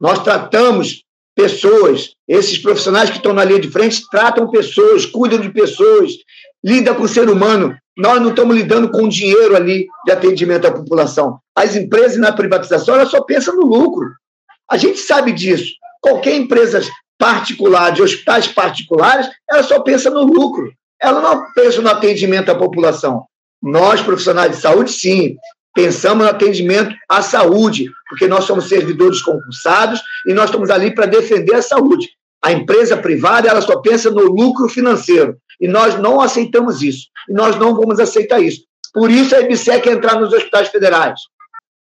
Nós 0.01 0.23
tratamos 0.23 1.05
pessoas, 1.35 2.15
esses 2.29 2.59
profissionais 2.59 3.11
que 3.11 3.17
estão 3.17 3.33
na 3.33 3.45
linha 3.45 3.61
de 3.61 3.71
frente 3.71 4.07
tratam 4.09 4.51
pessoas, 4.51 5.05
cuidam 5.07 5.41
de 5.41 5.51
pessoas, 5.51 6.13
lidam 6.65 6.95
com 6.95 7.03
o 7.03 7.09
ser 7.09 7.29
humano. 7.29 7.77
Nós 7.97 8.21
não 8.21 8.31
estamos 8.31 8.57
lidando 8.57 8.91
com 8.91 9.09
dinheiro 9.09 9.55
ali 9.55 9.87
de 10.05 10.13
atendimento 10.13 10.67
à 10.67 10.73
população. 10.73 11.39
As 11.55 11.77
empresas 11.77 12.17
na 12.17 12.33
privatização 12.33 12.95
elas 12.95 13.11
só 13.11 13.23
pensam 13.23 13.55
no 13.55 13.67
lucro. 13.67 14.11
A 14.71 14.77
gente 14.77 14.99
sabe 14.99 15.33
disso. 15.33 15.73
Qualquer 16.01 16.35
empresa 16.35 16.81
particular, 17.19 17.91
de 17.91 18.03
hospitais 18.03 18.49
particulares, 18.49 19.29
ela 19.49 19.63
só 19.63 19.81
pensa 19.81 20.11
no 20.11 20.25
lucro. 20.25 20.73
Ela 21.01 21.21
não 21.21 21.53
pensa 21.53 21.81
no 21.81 21.89
atendimento 21.89 22.51
à 22.51 22.55
população. 22.55 23.25
Nós, 23.63 24.03
profissionais 24.03 24.53
de 24.53 24.57
saúde, 24.61 24.91
sim, 24.91 25.37
pensamos 25.75 26.25
no 26.25 26.31
atendimento 26.31 26.95
à 27.09 27.23
saúde, 27.23 27.91
porque 28.09 28.27
nós 28.27 28.45
somos 28.45 28.69
servidores 28.69 29.23
concursados 29.23 30.01
e 30.27 30.33
nós 30.33 30.47
estamos 30.47 30.71
ali 30.71 30.95
para 30.95 31.07
defender 31.07 31.55
a 31.55 31.63
saúde. 31.63 32.11
A 32.45 32.53
empresa 32.53 32.95
privada 32.95 33.49
ela 33.49 33.63
só 33.63 33.81
pensa 33.81 34.11
no 34.11 34.21
lucro 34.21 34.69
financeiro. 34.69 35.39
E 35.59 35.67
nós 35.67 35.99
não 35.99 36.21
aceitamos 36.21 36.83
isso. 36.83 37.07
E 37.27 37.33
nós 37.33 37.57
não 37.57 37.75
vamos 37.75 37.99
aceitar 37.99 38.39
isso. 38.39 38.61
Por 38.93 39.11
isso 39.11 39.35
a 39.35 39.41
EBSER 39.41 39.81
quer 39.81 39.93
entrar 39.93 40.21
nos 40.21 40.31
hospitais 40.31 40.69
federais. 40.69 41.19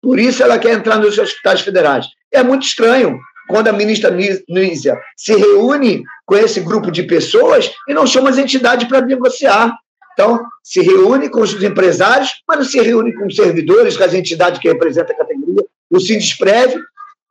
Por 0.01 0.18
isso 0.18 0.41
ela 0.41 0.58
quer 0.58 0.74
entrar 0.74 0.98
nos 0.98 1.20
hospitais 1.20 1.62
federais. 1.62 2.08
É 2.34 2.41
muito 2.41 2.63
estranho 2.63 3.20
quando 3.48 3.68
a 3.68 3.74
ministra 3.74 4.10
Nízia 4.10 5.00
se 5.15 5.36
reúne 5.36 6.03
com 6.25 6.36
esse 6.36 6.62
grupo 6.62 6.89
de 6.89 7.03
pessoas 7.03 7.72
e 7.88 7.94
não 7.94 8.08
chama 8.08 8.32
as 8.32 8.39
entidades 8.39 8.88
para 8.88 9.01
negociar. 9.01 9.77
Então, 10.13 10.44
se 10.63 10.82
reúne 10.82 11.29
com 11.29 11.41
os 11.41 11.62
empresários, 11.62 12.29
mas 12.48 12.58
não 12.58 12.65
se 12.65 12.82
reúne 12.82 13.13
com 13.13 13.27
os 13.27 13.36
servidores, 13.36 13.96
com 13.96 14.03
as 14.03 14.15
entidades 14.15 14.60
que 14.60 14.68
representam 14.68 15.15
a 15.15 15.20
categoria. 15.20 15.63
O 15.91 16.00
Sindesprev 16.00 16.75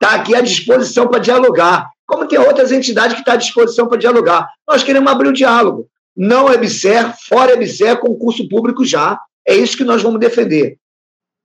está 0.01 0.15
aqui 0.15 0.33
à 0.35 0.41
disposição 0.41 1.07
para 1.07 1.19
dialogar, 1.19 1.89
como 2.09 2.27
tem 2.27 2.39
outras 2.39 2.71
entidades 2.71 3.13
que 3.13 3.21
estão 3.21 3.33
tá 3.33 3.37
à 3.37 3.41
disposição 3.41 3.87
para 3.87 3.99
dialogar. 3.99 4.49
Nós 4.67 4.83
queremos 4.83 5.11
abrir 5.11 5.29
o 5.29 5.33
diálogo. 5.33 5.87
Não 6.17 6.49
é 6.49 6.55
EBSER, 6.55 7.13
fora 7.27 7.53
EBSER, 7.53 7.99
concurso 7.99 8.49
público 8.49 8.83
já. 8.83 9.19
É 9.47 9.55
isso 9.55 9.77
que 9.77 9.83
nós 9.83 10.01
vamos 10.01 10.19
defender. 10.19 10.77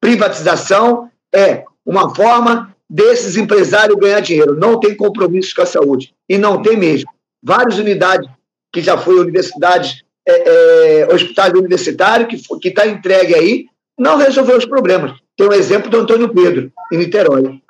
Privatização 0.00 1.10
é 1.32 1.64
uma 1.84 2.14
forma 2.14 2.74
desses 2.88 3.36
empresários 3.36 3.98
ganhar 3.98 4.20
dinheiro. 4.20 4.58
Não 4.58 4.80
tem 4.80 4.96
compromisso 4.96 5.54
com 5.54 5.62
a 5.62 5.66
saúde. 5.66 6.14
E 6.26 6.38
não 6.38 6.62
tem 6.62 6.78
mesmo. 6.78 7.10
Várias 7.42 7.78
unidades 7.78 8.28
que 8.72 8.80
já 8.80 8.96
foi 8.96 9.20
universidades, 9.20 10.02
é, 10.26 11.02
é, 11.02 11.14
hospitais 11.14 11.52
universitários, 11.52 12.42
que 12.58 12.68
está 12.68 12.86
entregue 12.86 13.34
aí, 13.34 13.66
não 13.98 14.16
resolveu 14.16 14.56
os 14.56 14.64
problemas. 14.64 15.12
Tem 15.36 15.46
um 15.46 15.52
exemplo 15.52 15.90
do 15.90 15.98
Antônio 15.98 16.32
Pedro, 16.32 16.72
em 16.90 16.96
Niterói. 16.96 17.60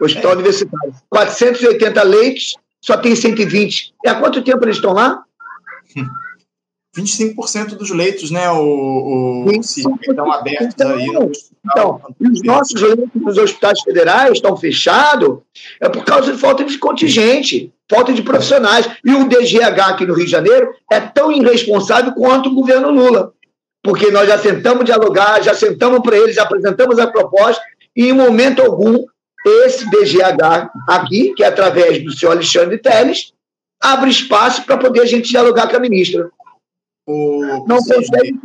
Hospital 0.00 0.32
é. 0.32 0.34
Universitário. 0.34 0.94
480 1.08 2.02
leitos, 2.02 2.56
só 2.80 2.96
tem 2.96 3.14
120. 3.14 3.94
E 4.04 4.08
há 4.08 4.14
quanto 4.16 4.42
tempo 4.42 4.64
eles 4.64 4.76
estão 4.76 4.92
lá? 4.92 5.24
25% 6.96 7.74
dos 7.74 7.90
leitos, 7.90 8.30
né, 8.30 8.48
o, 8.50 9.44
o 9.46 9.50
estão 9.50 10.32
abertos 10.32 10.74
então, 10.74 10.90
aí. 10.90 11.08
Então, 11.64 12.00
os 12.20 12.42
nossos 12.42 12.80
leitos 12.80 13.08
nos 13.14 13.36
hospitais 13.36 13.80
federais 13.80 14.34
estão 14.34 14.56
fechados 14.56 15.38
é 15.80 15.88
por 15.88 16.04
causa 16.04 16.32
de 16.32 16.38
falta 16.38 16.62
de 16.62 16.78
contingente, 16.78 17.72
falta 17.90 18.12
de 18.12 18.22
profissionais. 18.22 18.88
E 19.04 19.12
o 19.12 19.28
DGH 19.28 19.80
aqui 19.80 20.06
no 20.06 20.14
Rio 20.14 20.24
de 20.24 20.30
Janeiro 20.30 20.72
é 20.90 21.00
tão 21.00 21.32
irresponsável 21.32 22.12
quanto 22.12 22.50
o 22.50 22.54
governo 22.54 22.90
Lula. 22.90 23.32
Porque 23.82 24.10
nós 24.10 24.28
já 24.28 24.38
tentamos 24.38 24.84
dialogar, 24.84 25.42
já 25.42 25.52
sentamos 25.52 26.00
para 26.00 26.16
eles, 26.16 26.38
apresentamos 26.38 26.98
a 26.98 27.06
proposta, 27.06 27.62
e 27.94 28.08
em 28.08 28.12
momento 28.12 28.62
algum, 28.62 29.04
esse 29.44 29.88
DGH 29.90 30.70
aqui, 30.88 31.34
que 31.34 31.44
é 31.44 31.46
através 31.46 32.02
do 32.02 32.12
senhor 32.12 32.32
Alexandre 32.32 32.78
Teles, 32.78 33.32
abre 33.80 34.10
espaço 34.10 34.64
para 34.64 34.78
poder 34.78 35.00
a 35.00 35.06
gente 35.06 35.28
dialogar 35.28 35.68
com 35.68 35.76
a 35.76 35.80
ministra. 35.80 36.30
O, 37.06 37.66
não 37.68 37.76
consegue 37.76 38.40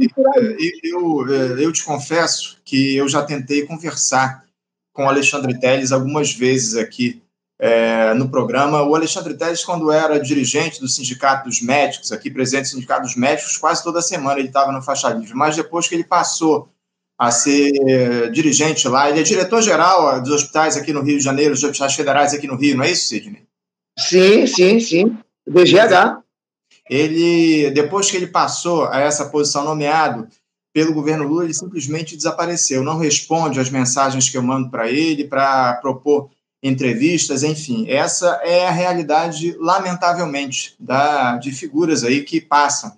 eu, 0.84 1.28
eu, 1.30 1.60
eu 1.60 1.72
te 1.72 1.84
confesso 1.84 2.58
que 2.66 2.98
eu 2.98 3.08
já 3.08 3.24
tentei 3.24 3.66
conversar 3.66 4.44
com 4.92 5.06
o 5.06 5.10
Alexandre 5.10 5.58
Teles 5.58 5.94
algumas 5.94 6.34
vezes 6.34 6.76
aqui 6.76 7.22
é, 7.58 8.14
no 8.14 8.30
programa. 8.30 8.84
O 8.84 8.96
Alexandre 8.96 9.34
Teles, 9.34 9.64
quando 9.64 9.92
era 9.92 10.20
dirigente 10.20 10.82
do 10.82 10.90
Sindicato 10.90 11.48
dos 11.48 11.62
Médicos, 11.62 12.12
aqui 12.12 12.30
presente 12.30 12.64
no 12.64 12.72
Sindicato 12.72 13.04
dos 13.04 13.16
Médicos, 13.16 13.56
quase 13.56 13.82
toda 13.82 14.02
semana 14.02 14.40
ele 14.40 14.50
estava 14.50 14.74
no 14.74 14.82
Faixa 14.82 15.10
Livre. 15.10 15.34
Mas 15.34 15.56
depois 15.56 15.88
que 15.88 15.96
ele 15.96 16.04
passou 16.04 16.70
a 17.20 17.32
ser 17.32 18.32
dirigente 18.32 18.88
lá, 18.88 19.10
ele 19.10 19.20
é 19.20 19.24
diretor-geral 19.24 20.22
dos 20.22 20.32
hospitais 20.32 20.78
aqui 20.78 20.94
no 20.94 21.02
Rio 21.02 21.18
de 21.18 21.24
Janeiro, 21.24 21.54
dos 21.54 21.64
hospitais 21.64 21.94
federais 21.94 22.34
aqui 22.34 22.48
no 22.48 22.56
Rio, 22.56 22.78
não 22.78 22.86
é 22.86 22.92
isso, 22.92 23.10
Sidney? 23.10 23.44
Sim, 23.98 24.48
sim, 24.48 24.80
sim. 24.80 25.18
DGH 25.46 26.24
ele, 26.90 27.70
depois 27.70 28.10
que 28.10 28.18
ele 28.18 28.28
passou 28.28 28.86
a 28.86 29.00
essa 29.00 29.26
posição 29.30 29.64
nomeado 29.64 30.28
pelo 30.74 30.94
governo 30.94 31.28
Lula, 31.28 31.44
ele 31.44 31.54
simplesmente 31.54 32.16
desapareceu, 32.16 32.84
não 32.84 32.98
responde 32.98 33.60
às 33.60 33.70
mensagens 33.70 34.28
que 34.28 34.38
eu 34.38 34.42
mando 34.42 34.70
para 34.70 34.90
ele, 34.90 35.28
para 35.28 35.76
propor 35.76 36.32
entrevistas, 36.64 37.44
enfim. 37.44 37.88
Essa 37.88 38.40
é 38.44 38.68
a 38.68 38.72
realidade, 38.72 39.56
lamentavelmente, 39.60 40.76
da, 40.80 41.38
de 41.38 41.52
figuras 41.52 42.04
aí 42.04 42.24
que 42.24 42.42
passam 42.42 42.98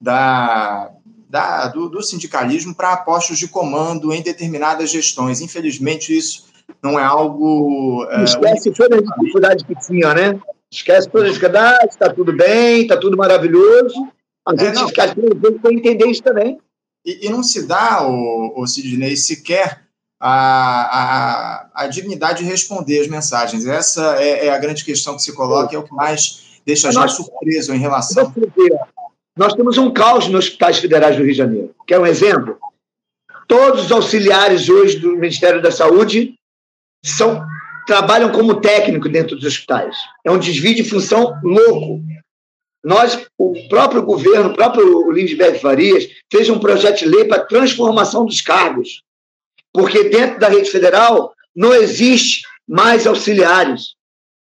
da, 0.00 0.90
da, 1.30 1.68
do, 1.68 1.88
do 1.88 2.02
sindicalismo 2.02 2.74
para 2.74 2.96
postos 2.96 3.38
de 3.38 3.46
comando 3.46 4.12
em 4.12 4.20
determinadas 4.20 4.90
gestões. 4.90 5.40
Infelizmente, 5.40 6.16
isso 6.16 6.46
não 6.82 6.98
é 6.98 7.04
algo. 7.04 8.04
É, 8.10 8.24
Esquece 8.24 8.72
toda 8.72 8.96
a 8.96 9.00
dificuldade 9.00 9.64
que 9.64 9.74
tinha, 9.76 10.12
né? 10.12 10.40
Esquece 10.72 11.08
todas 11.08 11.28
as 11.28 11.34
dificuldades, 11.34 11.94
está 11.94 12.12
tudo 12.12 12.32
bem, 12.32 12.82
está 12.82 12.96
tudo 12.96 13.16
maravilhoso. 13.16 14.08
A 14.46 14.54
é, 14.54 14.58
gente 14.58 14.84
esquece 14.86 15.14
para 15.14 15.72
entender 15.72 16.06
isso 16.06 16.22
também. 16.22 16.58
E, 17.06 17.26
e, 17.26 17.30
não 17.30 17.42
se 17.42 17.66
dá, 17.66 18.06
o, 18.06 18.60
o 18.60 18.66
Sidney, 18.66 19.16
sequer 19.16 19.82
a, 20.20 21.70
a, 21.72 21.84
a, 21.84 21.86
dignidade 21.86 22.42
de 22.42 22.50
responder 22.50 23.00
as 23.00 23.08
mensagens. 23.08 23.66
Essa 23.66 24.16
é, 24.20 24.46
é, 24.46 24.50
a 24.50 24.58
grande 24.58 24.84
questão 24.84 25.14
que 25.16 25.22
se 25.22 25.32
coloca, 25.32 25.74
é 25.74 25.78
o 25.78 25.84
que 25.84 25.94
mais 25.94 26.60
deixa 26.66 26.88
a 26.88 26.92
gente 26.92 27.12
surpreso 27.12 27.72
em 27.72 27.78
relação. 27.78 28.32
Nós 29.40 29.54
temos 29.54 29.78
um 29.78 29.90
caos 29.90 30.28
nos 30.28 30.44
hospitais 30.44 30.80
federais 30.80 31.16
do 31.16 31.22
Rio 31.22 31.32
de 31.32 31.38
Janeiro. 31.38 31.74
Quer 31.86 31.98
um 31.98 32.04
exemplo? 32.04 32.58
Todos 33.48 33.86
os 33.86 33.90
auxiliares 33.90 34.68
hoje 34.68 34.98
do 34.98 35.16
Ministério 35.16 35.62
da 35.62 35.70
Saúde 35.70 36.34
são 37.02 37.42
trabalham 37.86 38.30
como 38.32 38.60
técnico 38.60 39.08
dentro 39.08 39.34
dos 39.34 39.46
hospitais. 39.46 39.96
É 40.22 40.30
um 40.30 40.38
desvio 40.38 40.74
de 40.74 40.84
função 40.84 41.40
louco. 41.42 42.02
Nós, 42.84 43.26
o 43.38 43.66
próprio 43.70 44.02
governo, 44.02 44.50
o 44.50 44.54
próprio 44.54 45.10
Lindbergh 45.10 45.58
Farias, 45.58 46.06
fez 46.30 46.50
um 46.50 46.58
projeto 46.58 46.98
de 46.98 47.06
lei 47.06 47.24
para 47.24 47.46
transformação 47.46 48.26
dos 48.26 48.42
cargos. 48.42 49.02
Porque 49.72 50.10
dentro 50.10 50.38
da 50.38 50.50
rede 50.50 50.70
federal 50.70 51.32
não 51.56 51.72
existe 51.72 52.42
mais 52.68 53.06
auxiliares. 53.06 53.94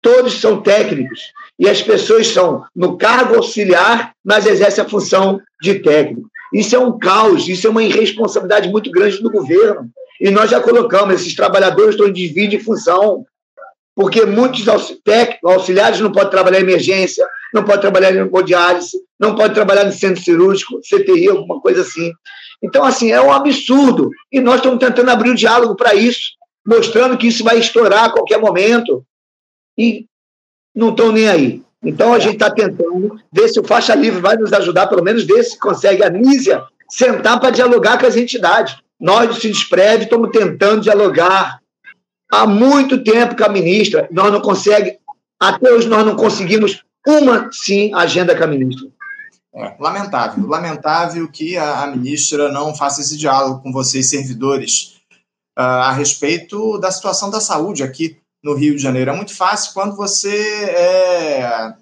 Todos 0.02 0.40
são 0.40 0.62
técnicos. 0.62 1.21
E 1.59 1.69
as 1.69 1.83
pessoas 1.83 2.28
são 2.28 2.64
no 2.75 2.97
cargo 2.97 3.37
auxiliar, 3.37 4.12
mas 4.25 4.47
exercem 4.47 4.85
a 4.85 4.88
função 4.88 5.40
de 5.61 5.75
técnico. 5.80 6.28
Isso 6.52 6.75
é 6.75 6.78
um 6.78 6.99
caos, 6.99 7.49
isso 7.49 7.66
é 7.66 7.71
uma 7.71 7.83
irresponsabilidade 7.83 8.69
muito 8.69 8.90
grande 8.90 9.23
do 9.23 9.30
governo. 9.30 9.88
E 10.21 10.30
nós 10.30 10.50
já 10.50 10.61
colocamos, 10.61 11.14
esses 11.14 11.35
trabalhadores 11.35 11.95
estão 11.95 12.09
em 12.09 12.12
desvio 12.12 12.49
de 12.49 12.59
função, 12.59 13.25
porque 13.95 14.25
muitos 14.25 14.66
auxiliares 14.69 16.00
não 16.00 16.11
podem 16.11 16.30
trabalhar 16.30 16.59
em 16.59 16.62
emergência, 16.62 17.26
não 17.52 17.64
podem 17.64 17.80
trabalhar 17.80 18.14
em 18.14 18.19
hemodiálise, 18.19 18.97
não 19.19 19.35
podem 19.35 19.54
trabalhar 19.54 19.85
no 19.85 19.92
centro 19.92 20.23
cirúrgico, 20.23 20.80
CTI, 20.80 21.28
alguma 21.28 21.61
coisa 21.61 21.83
assim. 21.83 22.12
Então, 22.62 22.85
assim, 22.85 23.12
é 23.12 23.21
um 23.21 23.33
absurdo. 23.33 24.11
E 24.30 24.40
nós 24.40 24.57
estamos 24.57 24.78
tentando 24.78 25.11
abrir 25.11 25.30
o 25.30 25.33
um 25.33 25.37
diálogo 25.37 25.75
para 25.75 25.95
isso, 25.95 26.21
mostrando 26.66 27.16
que 27.16 27.28
isso 27.28 27.42
vai 27.42 27.59
estourar 27.59 28.04
a 28.04 28.12
qualquer 28.12 28.38
momento. 28.38 29.04
E 29.80 30.04
não 30.75 30.90
estão 30.90 31.10
nem 31.10 31.26
aí. 31.26 31.62
Então, 31.82 32.12
a 32.12 32.18
gente 32.18 32.34
está 32.34 32.50
tentando 32.50 33.18
ver 33.32 33.49
se 33.49 33.58
o 33.58 33.64
Faixa 33.64 33.94
Livre 33.94 34.20
vai 34.20 34.37
nos 34.37 34.52
ajudar, 34.52 34.87
pelo 34.88 35.02
menos 35.02 35.25
ver 35.25 35.42
se 35.42 35.58
consegue 35.58 36.04
a 36.04 36.10
Nízia 36.10 36.62
sentar 36.90 37.40
para 37.40 37.49
dialogar 37.49 37.99
com 37.99 38.06
as 38.06 38.16
entidades. 38.16 38.76
Nós 39.00 39.28
do 39.28 39.40
Sindesprev 39.40 40.02
estamos 40.02 40.28
tentando 40.30 40.82
dialogar 40.82 41.58
há 42.30 42.46
muito 42.46 43.02
tempo 43.02 43.34
com 43.34 43.44
a 43.44 43.49
ministra. 43.49 44.06
Nós 44.10 44.30
não 44.30 44.42
conseguimos, 44.42 44.99
até 45.40 45.72
hoje 45.72 45.88
nós 45.88 46.04
não 46.04 46.14
conseguimos 46.14 46.84
uma, 47.06 47.49
sim, 47.50 47.90
agenda 47.94 48.37
com 48.37 48.44
a 48.44 48.46
ministra. 48.46 48.87
É, 49.54 49.75
lamentável, 49.80 50.46
lamentável 50.46 51.26
que 51.28 51.56
a, 51.56 51.84
a, 51.84 51.87
ministra 51.87 52.52
não 52.52 52.75
faça 52.75 53.00
esse 53.00 53.16
diálogo 53.16 53.62
com 53.62 53.72
vocês, 53.72 54.10
servidores, 54.10 55.00
uh, 55.58 55.62
a 55.88 55.92
respeito 55.92 56.78
da 56.78 56.90
situação 56.92 57.30
da 57.30 57.40
saúde 57.40 57.82
aqui 57.82 58.20
no 58.42 58.54
Rio 58.54 58.76
de 58.76 58.82
Janeiro. 58.82 59.11
É 59.11 59.14
muito 59.14 59.35
fácil 59.37 59.73
quando 59.75 59.97
você 59.97 60.64
é, 60.64 61.75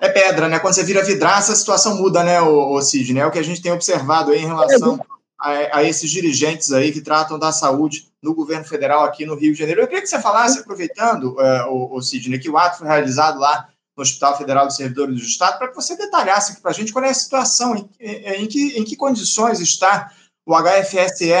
é 0.00 0.08
pedra, 0.08 0.48
né? 0.48 0.58
Quando 0.58 0.74
você 0.74 0.84
vira 0.84 1.04
vidraça, 1.04 1.52
a 1.52 1.56
situação 1.56 1.96
muda, 1.96 2.22
né, 2.24 2.40
o, 2.40 2.72
o 2.74 2.82
Sidney? 2.82 3.22
É 3.22 3.26
o 3.26 3.30
que 3.30 3.38
a 3.38 3.44
gente 3.44 3.62
tem 3.62 3.72
observado 3.72 4.30
aí 4.30 4.42
em 4.42 4.46
relação 4.46 5.00
a, 5.38 5.78
a, 5.78 5.84
esses 5.84 6.10
dirigentes 6.10 6.72
aí 6.72 6.92
que 6.92 7.00
tratam 7.00 7.38
da 7.38 7.52
saúde 7.52 8.08
no 8.22 8.34
governo 8.34 8.64
federal 8.64 9.04
aqui 9.04 9.24
no 9.24 9.36
Rio 9.36 9.52
de 9.52 9.58
Janeiro. 9.58 9.80
Eu 9.80 9.86
queria 9.86 10.02
que 10.02 10.08
você 10.08 10.20
falasse, 10.20 10.58
aproveitando, 10.58 11.36
uh, 11.36 11.70
o, 11.70 11.96
o 11.96 12.02
Sidney, 12.02 12.38
que 12.38 12.50
o 12.50 12.58
ato 12.58 12.78
foi 12.78 12.88
realizado 12.88 13.38
lá 13.38 13.68
no 13.96 14.02
Hospital 14.02 14.36
Federal 14.36 14.66
dos 14.66 14.76
Servidores 14.76 15.16
do 15.16 15.22
Estado, 15.22 15.58
para 15.58 15.68
que 15.68 15.74
você 15.74 15.96
detalhasse 15.96 16.52
aqui 16.52 16.60
para 16.60 16.70
a 16.70 16.74
gente 16.74 16.92
qual 16.92 17.04
é 17.04 17.10
a 17.10 17.14
situação, 17.14 17.76
em, 17.76 17.88
em, 18.00 18.46
que, 18.46 18.78
em 18.78 18.84
que 18.84 18.96
condições 18.96 19.60
está 19.60 20.12
o 20.46 20.54
HFSE, 20.56 21.32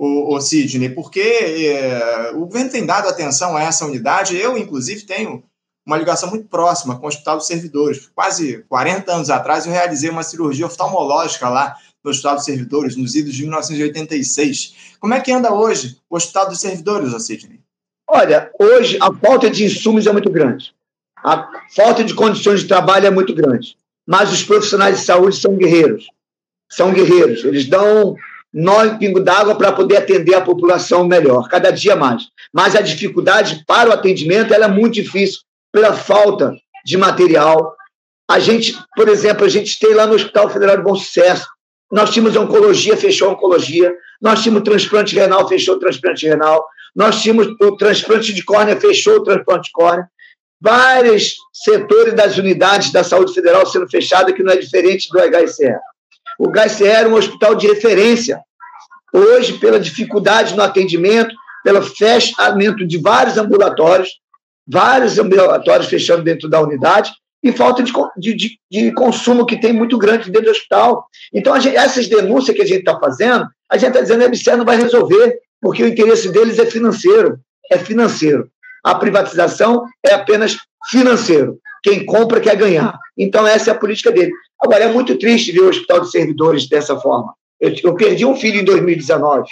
o, 0.00 0.34
o 0.34 0.40
Sidney, 0.40 0.88
porque 0.88 1.20
uh, 2.32 2.36
o 2.38 2.46
governo 2.46 2.70
tem 2.70 2.86
dado 2.86 3.06
atenção 3.06 3.54
a 3.54 3.62
essa 3.62 3.84
unidade. 3.84 4.34
Eu, 4.34 4.56
inclusive, 4.56 5.02
tenho 5.02 5.44
uma 5.86 5.98
ligação 5.98 6.30
muito 6.30 6.48
próxima 6.48 6.98
com 6.98 7.04
o 7.04 7.08
Hospital 7.08 7.36
dos 7.36 7.46
Servidores. 7.46 8.10
Quase 8.14 8.64
40 8.66 9.12
anos 9.12 9.28
atrás, 9.28 9.66
eu 9.66 9.72
realizei 9.72 10.08
uma 10.08 10.22
cirurgia 10.22 10.64
oftalmológica 10.64 11.50
lá 11.50 11.76
no 12.02 12.10
Hospital 12.10 12.36
dos 12.36 12.46
Servidores, 12.46 12.96
nos 12.96 13.14
idos 13.14 13.34
de 13.34 13.42
1986. 13.42 14.96
Como 14.98 15.12
é 15.12 15.20
que 15.20 15.32
anda 15.32 15.52
hoje 15.52 15.98
o 16.08 16.16
Hospital 16.16 16.48
dos 16.48 16.60
Servidores, 16.60 17.26
Sidney? 17.26 17.60
Olha, 18.08 18.50
hoje 18.58 18.96
a 19.02 19.12
falta 19.12 19.50
de 19.50 19.66
insumos 19.66 20.06
é 20.06 20.12
muito 20.12 20.30
grande. 20.30 20.74
A 21.22 21.46
falta 21.76 22.02
de 22.02 22.14
condições 22.14 22.60
de 22.60 22.68
trabalho 22.68 23.06
é 23.06 23.10
muito 23.10 23.34
grande. 23.34 23.76
Mas 24.08 24.32
os 24.32 24.42
profissionais 24.42 25.00
de 25.00 25.04
saúde 25.04 25.36
são 25.36 25.56
guerreiros. 25.56 26.06
São 26.70 26.90
guerreiros. 26.90 27.44
Eles 27.44 27.68
dão 27.68 28.16
nó 28.52 28.84
em 28.84 28.98
pingo 28.98 29.20
d'água 29.20 29.54
para 29.54 29.72
poder 29.72 29.98
atender 29.98 30.34
a 30.34 30.40
população 30.40 31.06
melhor, 31.06 31.48
cada 31.48 31.70
dia 31.70 31.94
mais. 31.94 32.24
mas 32.52 32.74
a 32.74 32.80
dificuldade 32.80 33.64
para 33.66 33.90
o 33.90 33.92
atendimento 33.92 34.52
é 34.52 34.68
muito 34.68 34.94
difícil 34.94 35.40
pela 35.72 35.92
falta 35.92 36.52
de 36.84 36.96
material. 36.96 37.76
A 38.28 38.38
gente, 38.38 38.76
por 38.96 39.08
exemplo, 39.08 39.44
a 39.44 39.48
gente 39.48 39.78
tem 39.78 39.94
lá 39.94 40.06
no 40.06 40.14
Hospital 40.14 40.50
Federal 40.50 40.76
de 40.76 40.82
Bom 40.82 40.96
Sucesso, 40.96 41.46
nós 41.90 42.10
tínhamos 42.10 42.36
oncologia, 42.36 42.96
fechou 42.96 43.30
oncologia, 43.30 43.92
nós 44.20 44.42
tínhamos 44.42 44.62
transplante 44.62 45.14
renal, 45.14 45.48
fechou 45.48 45.78
transplante 45.78 46.26
renal, 46.26 46.64
nós 46.94 47.20
tínhamos 47.22 47.48
o 47.60 47.76
transplante 47.76 48.32
de 48.32 48.44
córnea, 48.44 48.80
fechou 48.80 49.16
o 49.16 49.22
transplante 49.22 49.66
de 49.66 49.72
córnea, 49.72 50.08
vários 50.60 51.36
setores 51.52 52.14
das 52.14 52.36
unidades 52.36 52.92
da 52.92 53.02
saúde 53.02 53.32
federal 53.32 53.66
sendo 53.66 53.88
fechadas, 53.88 54.34
que 54.34 54.42
não 54.42 54.52
é 54.52 54.56
diferente 54.56 55.08
do 55.10 55.18
HCR. 55.18 55.80
O 56.40 56.50
HCR 56.50 57.04
é 57.04 57.06
um 57.06 57.16
hospital 57.16 57.54
de 57.54 57.66
referência. 57.66 58.40
Hoje, 59.12 59.58
pela 59.58 59.78
dificuldade 59.78 60.56
no 60.56 60.62
atendimento, 60.62 61.34
pelo 61.62 61.82
fechamento 61.82 62.86
de 62.86 62.96
vários 62.96 63.36
ambulatórios, 63.36 64.08
vários 64.66 65.18
ambulatórios 65.18 65.90
fechando 65.90 66.24
dentro 66.24 66.48
da 66.48 66.58
unidade, 66.62 67.12
e 67.42 67.52
falta 67.52 67.82
de, 67.82 67.92
de, 68.34 68.58
de 68.70 68.92
consumo 68.92 69.44
que 69.44 69.60
tem 69.60 69.74
muito 69.74 69.98
grande 69.98 70.30
dentro 70.30 70.46
do 70.46 70.50
hospital. 70.52 71.06
Então, 71.30 71.60
gente, 71.60 71.76
essas 71.76 72.08
denúncias 72.08 72.56
que 72.56 72.62
a 72.62 72.66
gente 72.66 72.80
está 72.80 72.98
fazendo, 72.98 73.46
a 73.70 73.76
gente 73.76 73.90
está 73.90 74.00
dizendo 74.00 74.20
que 74.20 74.24
a 74.24 74.30
MCE 74.30 74.56
não 74.56 74.64
vai 74.64 74.76
resolver, 74.76 75.38
porque 75.60 75.82
o 75.82 75.88
interesse 75.88 76.30
deles 76.30 76.58
é 76.58 76.64
financeiro. 76.64 77.38
É 77.70 77.76
financeiro. 77.76 78.48
A 78.82 78.94
privatização 78.94 79.84
é 80.02 80.14
apenas 80.14 80.56
financeiro. 80.88 81.58
Quem 81.82 82.06
compra 82.06 82.40
quer 82.40 82.56
ganhar. 82.56 82.98
Então, 83.16 83.46
essa 83.46 83.70
é 83.70 83.74
a 83.74 83.78
política 83.78 84.10
dele. 84.10 84.32
Agora, 84.62 84.84
é 84.84 84.92
muito 84.92 85.16
triste 85.16 85.52
ver 85.52 85.60
o 85.60 85.68
Hospital 85.68 86.00
de 86.00 86.10
Servidores 86.10 86.68
dessa 86.68 86.98
forma. 86.98 87.34
Eu, 87.60 87.74
eu 87.82 87.94
perdi 87.94 88.24
um 88.24 88.36
filho 88.36 88.60
em 88.60 88.64
2019, 88.64 89.48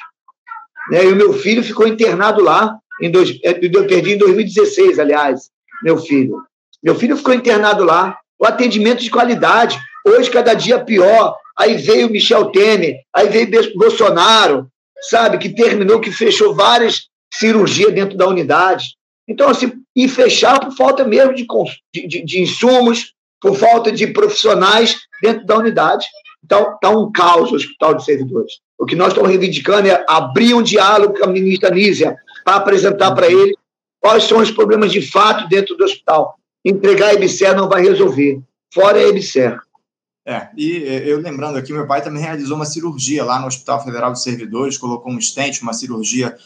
né, 0.90 1.04
e 1.04 1.12
o 1.12 1.16
meu 1.16 1.32
filho 1.32 1.62
ficou 1.62 1.86
internado 1.86 2.42
lá. 2.42 2.78
Em 3.00 3.10
dois, 3.10 3.38
eu 3.42 3.86
perdi 3.86 4.12
em 4.12 4.18
2016, 4.18 4.98
aliás, 4.98 5.50
meu 5.82 5.98
filho. 5.98 6.42
Meu 6.82 6.94
filho 6.94 7.16
ficou 7.16 7.34
internado 7.34 7.84
lá. 7.84 8.16
O 8.38 8.46
atendimento 8.46 9.02
de 9.02 9.10
qualidade. 9.10 9.78
Hoje, 10.06 10.30
cada 10.30 10.54
dia 10.54 10.78
pior. 10.78 11.36
Aí 11.58 11.76
veio 11.76 12.08
Michel 12.08 12.52
Temer, 12.52 13.00
aí 13.12 13.28
veio 13.28 13.50
Bolsonaro, 13.74 14.68
sabe, 15.10 15.38
que 15.38 15.48
terminou, 15.48 16.00
que 16.00 16.12
fechou 16.12 16.54
várias 16.54 17.08
cirurgias 17.34 17.92
dentro 17.92 18.16
da 18.16 18.28
unidade. 18.28 18.94
Então, 19.28 19.50
assim, 19.50 19.72
e 19.94 20.08
fechar 20.08 20.60
por 20.60 20.72
falta 20.76 21.04
mesmo 21.04 21.34
de, 21.34 21.44
de, 21.92 22.24
de 22.24 22.40
insumos, 22.40 23.12
por 23.40 23.56
falta 23.56 23.92
de 23.92 24.06
profissionais 24.08 24.98
dentro 25.22 25.46
da 25.46 25.56
unidade. 25.56 26.06
Então, 26.44 26.74
está 26.74 26.90
um 26.90 27.10
caos 27.10 27.50
o 27.50 27.54
Hospital 27.54 27.94
de 27.94 28.04
Servidores. 28.04 28.54
O 28.78 28.86
que 28.86 28.94
nós 28.94 29.08
estamos 29.08 29.28
reivindicando 29.28 29.88
é 29.88 30.04
abrir 30.08 30.54
um 30.54 30.62
diálogo 30.62 31.18
com 31.18 31.24
a 31.24 31.28
ministra 31.28 31.70
Nízia 31.70 32.16
para 32.44 32.56
apresentar 32.56 33.12
para 33.14 33.26
ele 33.26 33.56
quais 34.00 34.24
são 34.24 34.38
os 34.38 34.50
problemas 34.50 34.92
de 34.92 35.02
fato 35.02 35.48
dentro 35.48 35.76
do 35.76 35.84
hospital. 35.84 36.36
Entregar 36.64 37.08
a 37.08 37.14
EBSER 37.14 37.56
não 37.56 37.68
vai 37.68 37.82
resolver, 37.82 38.40
fora 38.72 38.98
a 38.98 39.08
EBSER. 39.08 39.58
É, 40.26 40.48
e 40.56 40.76
eu 41.06 41.18
lembrando 41.18 41.56
aqui, 41.56 41.72
meu 41.72 41.86
pai 41.86 42.02
também 42.02 42.22
realizou 42.22 42.54
uma 42.54 42.66
cirurgia 42.66 43.24
lá 43.24 43.40
no 43.40 43.46
Hospital 43.46 43.82
Federal 43.82 44.12
de 44.12 44.22
Servidores, 44.22 44.76
colocou 44.76 45.10
um 45.10 45.20
stent, 45.20 45.62
uma 45.62 45.72
cirurgia 45.72 46.36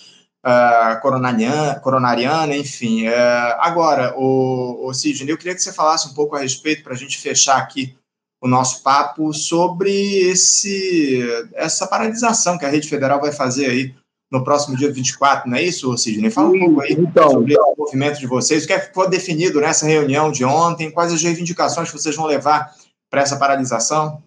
uh, 0.44 1.00
coronariana, 1.00 1.80
coronariana, 1.80 2.56
enfim. 2.56 3.08
Uh, 3.08 3.56
agora, 3.58 4.14
o, 4.16 4.87
o 4.87 4.94
Sidney, 4.94 5.32
eu 5.32 5.38
queria 5.38 5.54
que 5.54 5.62
você 5.62 5.72
falasse 5.72 6.08
um 6.08 6.14
pouco 6.14 6.37
a 6.37 6.40
respeito, 6.40 6.82
para 6.82 6.92
a 6.92 6.96
gente 6.96 7.18
fechar 7.18 7.56
aqui 7.58 7.96
o 8.40 8.49
nosso 8.49 8.82
papo, 8.82 9.32
sobre 9.32 9.92
esse, 10.28 11.22
essa 11.54 11.87
paralisação 11.87 12.58
que 12.58 12.64
a 12.64 12.68
Rede 12.68 12.88
Federal 12.88 13.20
vai 13.20 13.30
fazer 13.30 13.66
aí 13.66 13.94
no 14.32 14.42
próximo 14.42 14.76
dia 14.76 14.90
24, 14.90 15.49
não 15.49 15.58
é 15.58 15.62
isso, 15.62 15.94
Sidney? 15.96 16.30
Fala 16.30 16.49
um 16.49 16.58
pouco 16.58 16.80
aí 16.80 16.92
então, 16.92 17.30
sobre 17.30 17.52
então. 17.52 17.75
o 17.76 17.78
movimento 17.78 18.18
de 18.18 18.26
vocês, 18.26 18.64
o 18.64 18.66
que 18.66 18.72
é 18.72 18.80
foi 18.80 19.08
definido 19.11 19.61
nessa 19.61 19.87
reunião 19.87 20.32
de 20.32 20.42
ontem, 20.42 20.90
quais 20.90 21.12
as 21.12 21.22
reivindicações 21.22 21.90
que 21.90 21.98
vocês 21.98 22.16
vão 22.16 22.24
levar 22.24 22.74
para 23.11 23.20
essa 23.20 23.37
paralisação? 23.37 24.22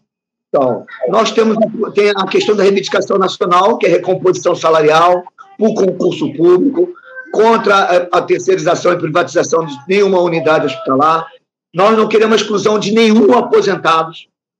Então, 0.47 0.85
nós 1.09 1.31
temos 1.31 1.57
tem 1.93 2.11
a 2.11 2.27
questão 2.27 2.55
da 2.55 2.63
reivindicação 2.63 3.17
nacional, 3.17 3.77
que 3.77 3.87
é 3.87 3.89
recomposição 3.89 4.55
salarial, 4.55 5.23
por 5.57 5.73
concurso 5.73 6.33
público, 6.33 6.93
contra 7.31 8.07
a 8.11 8.21
terceirização 8.21 8.93
e 8.93 8.97
privatização 8.97 9.65
de 9.65 9.75
nenhuma 9.87 10.21
unidade 10.21 10.67
hospitalar. 10.67 11.27
Nós 11.73 11.97
não 11.97 12.07
queremos 12.07 12.33
a 12.33 12.41
exclusão 12.41 12.79
de 12.79 12.93
nenhum 12.93 13.37
aposentado, 13.37 14.11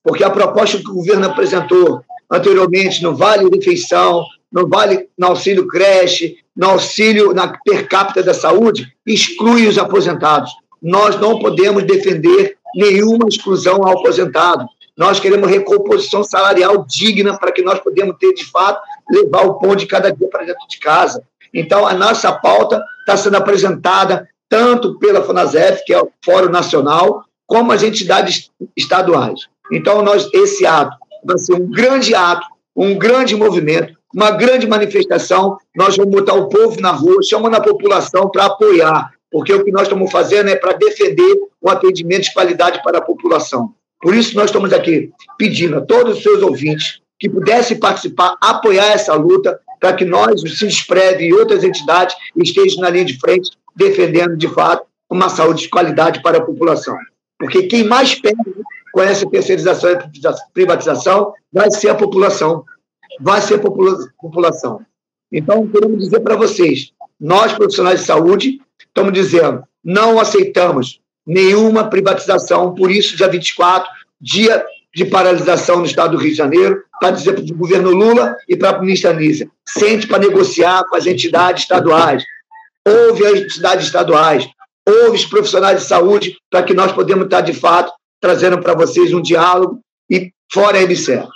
porque 0.04 0.24
a 0.24 0.30
proposta 0.30 0.78
que 0.78 0.90
o 0.90 0.96
governo 0.96 1.26
apresentou 1.26 2.02
anteriormente 2.30 3.02
no 3.02 3.16
Vale 3.16 3.50
Refeição, 3.50 4.26
no 4.52 4.68
Vale 4.68 5.08
no 5.18 5.28
auxílio 5.28 5.68
creche, 5.68 6.38
no 6.56 6.72
auxílio 6.72 7.34
na 7.34 7.58
per 7.64 7.88
capita 7.88 8.22
da 8.22 8.34
saúde, 8.34 8.94
exclui 9.06 9.68
os 9.68 9.78
aposentados. 9.78 10.52
Nós 10.82 11.20
não 11.20 11.40
podemos 11.40 11.84
defender 11.84 12.58
nenhuma 12.76 13.28
exclusão 13.28 13.76
ao 13.84 14.00
aposentado. 14.00 14.66
Nós 14.98 15.20
queremos 15.20 15.50
recomposição 15.50 16.24
salarial 16.24 16.86
digna 16.88 17.38
para 17.38 17.52
que 17.52 17.62
nós 17.62 17.80
podemos 17.80 18.16
ter, 18.18 18.34
de 18.34 18.46
fato, 18.46 18.82
levar 19.10 19.46
o 19.46 19.56
pão 19.56 19.76
de 19.76 19.86
cada 19.86 20.12
dia 20.12 20.28
para 20.30 20.46
dentro 20.46 20.68
de 20.68 20.80
casa. 20.80 21.24
Então, 21.54 21.88
a 21.88 21.94
nossa 21.94 22.32
pauta 22.32 22.84
está 23.00 23.16
sendo 23.16 23.38
apresentada 23.38 24.28
tanto 24.50 24.98
pela 25.00 25.24
FUNASEF, 25.24 25.84
que 25.86 25.94
é 25.94 26.02
o 26.02 26.10
Fórum 26.24 26.50
Nacional, 26.50 27.24
como 27.48 27.72
as 27.72 27.84
entidades 27.84 28.50
estaduais. 28.76 29.48
Então, 29.72 30.02
nós, 30.02 30.30
esse 30.34 30.66
ato 30.66 30.96
vai 31.24 31.38
ser 31.38 31.54
um 31.54 31.70
grande 31.70 32.14
ato, 32.14 32.46
um 32.76 32.98
grande 32.98 33.36
movimento, 33.36 33.94
uma 34.14 34.32
grande 34.32 34.68
manifestação. 34.68 35.58
Nós 35.76 35.98
vamos 35.98 36.12
botar 36.12 36.34
o 36.34 36.50
povo 36.50 36.80
na 36.80 36.92
rua, 36.92 37.22
chamando 37.24 37.56
a 37.56 37.62
população 37.62 38.30
para 38.30 38.46
apoiar, 38.46 39.12
porque 39.32 39.54
o 39.54 39.64
que 39.64 39.72
nós 39.72 39.84
estamos 39.84 40.12
fazendo 40.12 40.50
é 40.50 40.56
para 40.56 40.74
defender 40.74 41.38
o 41.62 41.70
atendimento 41.70 42.24
de 42.24 42.34
qualidade 42.34 42.82
para 42.84 43.00
a 43.00 43.02
população. 43.02 43.74
Por 44.02 44.14
isso, 44.14 44.36
nós 44.36 44.46
estamos 44.46 44.72
aqui 44.72 45.12
pedindo 45.38 45.78
a 45.78 45.82
todos 45.82 46.18
os 46.18 46.24
seus 46.24 46.42
ouvintes 46.42 47.02
que 47.20 47.30
pudessem 47.30 47.80
participar, 47.80 48.36
apoiar 48.42 48.92
essa 48.92 49.14
luta, 49.14 49.60
para 49.80 49.94
que 49.94 50.06
nós, 50.06 50.42
o 50.44 50.48
Cinsprev 50.48 51.22
e 51.22 51.34
outras 51.34 51.64
entidades 51.64 52.16
estejam 52.36 52.82
na 52.82 52.90
linha 52.90 53.06
de 53.06 53.20
frente, 53.20 53.52
defendendo, 53.76 54.36
de 54.36 54.48
fato, 54.48 54.86
uma 55.10 55.30
saúde 55.30 55.64
de 55.64 55.70
qualidade 55.70 56.22
para 56.22 56.38
a 56.38 56.42
população. 56.42 56.98
Porque 57.38 57.64
quem 57.64 57.84
mais 57.84 58.16
perde 58.16 58.42
com 58.92 59.02
essa 59.02 59.30
terceirização 59.30 59.92
e 59.92 59.98
privatização 60.54 61.34
vai 61.52 61.70
ser 61.70 61.90
a 61.90 61.96
população. 61.96 62.64
Vai 63.20 63.42
ser 63.42 63.56
a 63.56 63.60
população. 63.60 64.86
Então, 65.32 65.68
queremos 65.68 66.00
dizer 66.00 66.22
para 66.22 66.36
vocês, 66.36 66.92
nós, 67.20 67.54
profissionais 67.54 68.00
de 68.00 68.06
saúde, 68.06 68.62
estamos 68.80 69.14
dizendo, 69.14 69.64
não 69.84 70.20
aceitamos 70.20 71.02
nenhuma 71.26 71.90
privatização. 71.90 72.74
Por 72.74 72.90
isso, 72.90 73.18
dia 73.18 73.28
24, 73.28 73.90
dia 74.20 74.66
de 74.96 75.04
paralisação 75.04 75.80
no 75.80 75.86
estado 75.86 76.16
do 76.16 76.24
Rio 76.24 76.32
de 76.32 76.38
Janeiro, 76.38 76.82
para 77.02 77.12
dizer 77.12 77.34
para 77.34 77.44
o 77.44 77.58
governo 77.58 77.92
Lula 77.92 78.38
e 78.48 78.56
para 78.56 78.70
a 78.70 78.80
ministra 78.80 79.12
Nízia, 79.14 79.50
sente 79.68 80.08
para 80.08 80.20
negociar 80.20 80.86
com 80.86 80.96
as 80.96 81.06
entidades 81.06 81.64
estaduais, 81.64 82.24
ouve 82.88 83.26
as 83.26 83.42
entidades 83.42 83.86
estaduais, 83.88 84.48
ouve 84.88 85.18
os 85.18 85.26
profissionais 85.26 85.82
de 85.82 85.88
saúde, 85.88 86.38
para 86.50 86.64
que 86.64 86.74
nós 86.74 86.94
podemos 86.94 87.26
estar, 87.26 87.42
de 87.42 87.54
fato, 87.54 87.92
trazendo 88.22 88.62
para 88.62 88.74
vocês 88.74 89.14
um 89.14 89.22
diálogo 89.22 89.82
e 90.10 90.32
fora 90.50 90.80
a 90.80 90.88
MCE. 90.88 91.28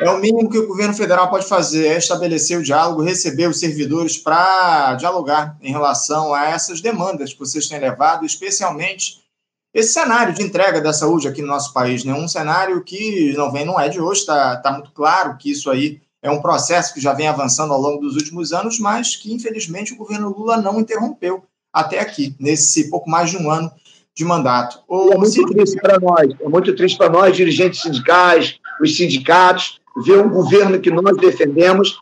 É 0.00 0.10
o 0.10 0.18
mínimo 0.18 0.50
que 0.50 0.58
o 0.58 0.66
governo 0.66 0.94
federal 0.94 1.30
pode 1.30 1.46
fazer, 1.46 1.86
é 1.86 1.98
estabelecer 1.98 2.58
o 2.58 2.62
diálogo, 2.62 3.02
receber 3.02 3.48
os 3.48 3.60
servidores 3.60 4.16
para 4.16 4.94
dialogar 4.94 5.56
em 5.60 5.70
relação 5.70 6.34
a 6.34 6.46
essas 6.46 6.80
demandas 6.80 7.32
que 7.32 7.38
vocês 7.38 7.68
têm 7.68 7.78
levado, 7.78 8.26
especialmente 8.26 9.27
esse 9.72 9.92
cenário 9.92 10.34
de 10.34 10.42
entrega 10.42 10.80
da 10.80 10.92
saúde 10.92 11.28
aqui 11.28 11.42
no 11.42 11.48
nosso 11.48 11.72
país. 11.72 12.04
Né? 12.04 12.12
Um 12.12 12.28
cenário 12.28 12.82
que 12.82 13.34
não 13.36 13.52
vem, 13.52 13.64
não 13.64 13.78
é 13.78 13.88
de 13.88 14.00
hoje, 14.00 14.20
está 14.20 14.56
tá 14.56 14.72
muito 14.72 14.90
claro 14.92 15.36
que 15.36 15.50
isso 15.50 15.70
aí 15.70 16.00
é 16.22 16.30
um 16.30 16.40
processo 16.40 16.92
que 16.92 17.00
já 17.00 17.12
vem 17.12 17.28
avançando 17.28 17.72
ao 17.72 17.80
longo 17.80 18.00
dos 18.00 18.16
últimos 18.16 18.52
anos, 18.52 18.78
mas 18.78 19.14
que, 19.14 19.32
infelizmente, 19.32 19.92
o 19.92 19.96
governo 19.96 20.34
Lula 20.36 20.56
não 20.56 20.80
interrompeu 20.80 21.44
até 21.72 22.00
aqui, 22.00 22.34
nesse 22.40 22.90
pouco 22.90 23.08
mais 23.08 23.30
de 23.30 23.36
um 23.36 23.50
ano 23.50 23.70
de 24.16 24.24
mandato. 24.24 24.80
é 25.12 25.16
muito 25.16 25.46
triste 25.46 25.80
para 25.80 26.00
nós, 26.00 26.34
é 26.40 26.48
muito 26.48 26.74
triste 26.74 26.98
para 26.98 27.08
nós, 27.08 27.36
dirigentes 27.36 27.82
sindicais, 27.82 28.58
os 28.80 28.96
sindicatos, 28.96 29.80
ver 30.04 30.18
um 30.18 30.28
governo 30.28 30.80
que 30.80 30.90
nós 30.90 31.16
defendemos 31.16 32.00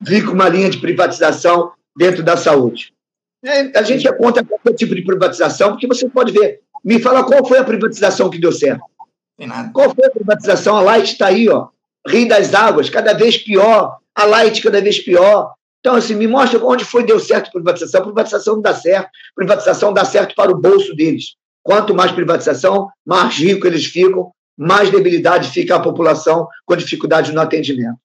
vir 0.00 0.26
com 0.26 0.32
uma 0.32 0.48
linha 0.48 0.68
de 0.68 0.78
privatização 0.78 1.72
dentro 1.96 2.22
da 2.22 2.36
saúde. 2.36 2.92
É, 3.44 3.78
a 3.78 3.82
gente 3.82 4.06
é 4.06 4.12
contra 4.12 4.44
qualquer 4.44 4.74
tipo 4.74 4.94
de 4.94 5.02
privatização, 5.02 5.70
porque 5.70 5.86
você 5.86 6.08
pode 6.08 6.32
ver. 6.32 6.61
Me 6.84 7.00
fala 7.00 7.24
qual 7.24 7.44
foi 7.46 7.58
a 7.58 7.64
privatização 7.64 8.28
que 8.28 8.38
deu 8.38 8.52
certo. 8.52 8.84
Tem 9.36 9.46
nada. 9.46 9.70
Qual 9.72 9.94
foi 9.94 10.04
a 10.04 10.10
privatização? 10.10 10.76
A 10.76 10.80
Light 10.80 11.12
está 11.12 11.26
aí, 11.26 11.48
ó. 11.48 11.68
Rio 12.06 12.28
das 12.28 12.54
Águas, 12.54 12.90
cada 12.90 13.12
vez 13.12 13.36
pior. 13.36 13.98
A 14.14 14.24
Light 14.24 14.60
cada 14.60 14.80
vez 14.80 14.98
pior. 14.98 15.54
Então, 15.80 15.96
assim, 15.96 16.14
me 16.14 16.28
mostra 16.28 16.64
onde 16.64 16.84
foi 16.84 17.04
deu 17.04 17.18
certo 17.18 17.48
a 17.48 17.52
privatização. 17.52 18.00
A 18.00 18.04
privatização 18.04 18.54
não 18.54 18.62
dá 18.62 18.74
certo. 18.74 19.06
A 19.06 19.34
privatização 19.34 19.92
dá 19.92 20.04
certo 20.04 20.34
para 20.34 20.50
o 20.50 20.60
bolso 20.60 20.94
deles. 20.94 21.34
Quanto 21.62 21.94
mais 21.94 22.12
privatização, 22.12 22.88
mais 23.06 23.36
rico 23.36 23.66
eles 23.66 23.86
ficam, 23.86 24.32
mais 24.56 24.90
debilidade 24.90 25.50
fica 25.50 25.76
a 25.76 25.80
população 25.80 26.46
com 26.66 26.76
dificuldade 26.76 27.32
no 27.32 27.40
atendimento. 27.40 27.98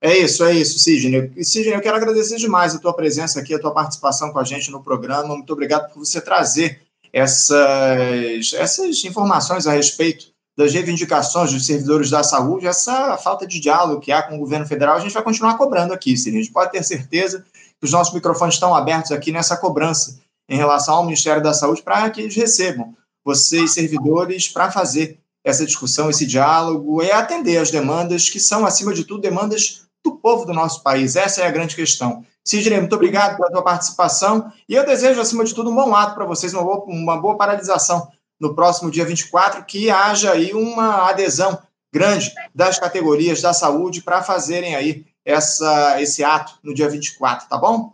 É 0.00 0.18
isso, 0.18 0.44
é 0.44 0.54
isso, 0.54 0.78
Sidney. 0.78 1.32
Sidney, 1.42 1.74
eu 1.74 1.80
quero 1.80 1.96
agradecer 1.96 2.36
demais 2.36 2.74
a 2.74 2.78
tua 2.78 2.94
presença 2.94 3.40
aqui, 3.40 3.54
a 3.54 3.58
tua 3.58 3.72
participação 3.72 4.32
com 4.32 4.38
a 4.38 4.44
gente 4.44 4.70
no 4.70 4.82
programa. 4.82 5.34
Muito 5.34 5.52
obrigado 5.52 5.92
por 5.92 6.04
você 6.04 6.20
trazer 6.20 6.82
essas, 7.14 8.52
essas 8.54 9.04
informações 9.04 9.68
a 9.68 9.72
respeito 9.72 10.34
das 10.58 10.72
reivindicações 10.72 11.52
dos 11.52 11.64
servidores 11.64 12.10
da 12.10 12.24
saúde, 12.24 12.66
essa 12.66 13.16
falta 13.18 13.46
de 13.46 13.60
diálogo 13.60 14.00
que 14.00 14.10
há 14.10 14.20
com 14.20 14.34
o 14.34 14.38
governo 14.40 14.66
federal, 14.66 14.96
a 14.96 15.00
gente 15.00 15.14
vai 15.14 15.22
continuar 15.22 15.56
cobrando 15.56 15.92
aqui, 15.92 16.16
Sidney. 16.16 16.40
A 16.40 16.42
gente 16.42 16.52
pode 16.52 16.72
ter 16.72 16.82
certeza 16.82 17.44
que 17.78 17.84
os 17.84 17.92
nossos 17.92 18.12
microfones 18.12 18.56
estão 18.56 18.74
abertos 18.74 19.12
aqui 19.12 19.30
nessa 19.30 19.56
cobrança 19.56 20.18
em 20.48 20.56
relação 20.56 20.96
ao 20.96 21.04
Ministério 21.04 21.40
da 21.40 21.54
Saúde 21.54 21.82
para 21.82 22.10
que 22.10 22.20
eles 22.20 22.34
recebam 22.34 22.96
vocês, 23.24 23.72
servidores, 23.72 24.48
para 24.48 24.72
fazer 24.72 25.20
essa 25.44 25.64
discussão, 25.64 26.10
esse 26.10 26.26
diálogo 26.26 27.00
e 27.00 27.12
atender 27.12 27.58
as 27.58 27.70
demandas 27.70 28.28
que 28.28 28.40
são, 28.40 28.66
acima 28.66 28.92
de 28.92 29.04
tudo, 29.04 29.20
demandas 29.20 29.82
do 30.04 30.16
povo 30.16 30.44
do 30.44 30.52
nosso 30.52 30.82
país. 30.82 31.14
Essa 31.14 31.42
é 31.42 31.46
a 31.46 31.50
grande 31.50 31.76
questão. 31.76 32.24
Sidney, 32.46 32.80
muito 32.80 32.94
obrigado 32.94 33.36
pela 33.36 33.50
tua 33.50 33.62
participação 33.62 34.52
e 34.68 34.74
eu 34.74 34.84
desejo, 34.84 35.20
acima 35.20 35.44
de 35.44 35.54
tudo, 35.54 35.70
um 35.70 35.74
bom 35.74 35.94
ato 35.94 36.14
para 36.14 36.26
vocês, 36.26 36.52
uma 36.52 36.62
boa, 36.62 36.84
uma 36.86 37.16
boa 37.16 37.36
paralisação 37.36 38.06
no 38.38 38.54
próximo 38.54 38.90
dia 38.90 39.04
24, 39.04 39.64
que 39.64 39.90
haja 39.90 40.32
aí 40.32 40.52
uma 40.52 41.08
adesão 41.08 41.58
grande 41.92 42.32
das 42.54 42.78
categorias 42.78 43.40
da 43.40 43.52
saúde 43.52 44.02
para 44.02 44.22
fazerem 44.22 44.74
aí 44.74 45.06
essa, 45.24 46.00
esse 46.02 46.22
ato 46.22 46.54
no 46.62 46.74
dia 46.74 46.88
24, 46.88 47.48
tá 47.48 47.56
bom? 47.56 47.92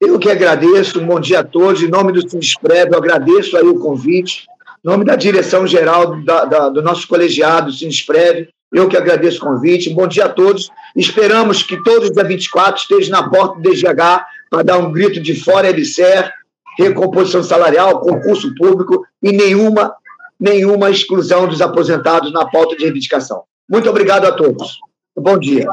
Eu 0.00 0.18
que 0.18 0.30
agradeço, 0.30 1.00
um 1.00 1.06
bom 1.06 1.20
dia 1.20 1.40
a 1.40 1.44
todos. 1.44 1.82
Em 1.82 1.88
nome 1.88 2.12
do 2.12 2.28
Sindesprev, 2.28 2.90
eu 2.90 2.98
agradeço 2.98 3.56
aí 3.56 3.64
o 3.64 3.78
convite. 3.78 4.46
Em 4.84 4.88
nome 4.88 5.04
da 5.04 5.14
direção 5.14 5.66
geral 5.66 6.20
da, 6.22 6.44
da, 6.44 6.68
do 6.68 6.82
nosso 6.82 7.06
colegiado, 7.06 7.72
Sindesprev, 7.72 8.48
eu 8.72 8.88
que 8.88 8.96
agradeço 8.96 9.38
o 9.38 9.48
convite. 9.48 9.90
Bom 9.90 10.06
dia 10.06 10.26
a 10.26 10.28
todos. 10.28 10.70
Esperamos 10.96 11.62
que 11.62 11.82
todos 11.82 12.10
dia 12.10 12.22
24 12.22 12.80
estejam 12.80 13.10
na 13.10 13.28
porta 13.28 13.60
do 13.60 13.62
DGH 13.62 14.24
para 14.50 14.62
dar 14.62 14.78
um 14.78 14.92
grito 14.92 15.20
de 15.20 15.34
fora 15.34 15.70
EBSER, 15.70 16.32
recomposição 16.78 17.42
salarial, 17.42 18.00
concurso 18.00 18.54
público 18.54 19.04
e 19.22 19.32
nenhuma, 19.32 19.94
nenhuma 20.38 20.90
exclusão 20.90 21.46
dos 21.46 21.60
aposentados 21.60 22.32
na 22.32 22.46
pauta 22.46 22.76
de 22.76 22.84
reivindicação. 22.84 23.44
Muito 23.68 23.88
obrigado 23.88 24.26
a 24.26 24.32
todos. 24.32 24.78
Bom 25.16 25.38
dia. 25.38 25.68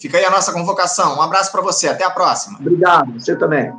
Fica 0.00 0.18
aí 0.18 0.24
a 0.24 0.30
nossa 0.30 0.52
convocação. 0.52 1.16
Um 1.18 1.22
abraço 1.22 1.52
para 1.52 1.62
você. 1.62 1.88
Até 1.88 2.04
a 2.04 2.10
próxima. 2.10 2.58
Obrigado. 2.58 3.12
Você 3.12 3.36
também. 3.36 3.72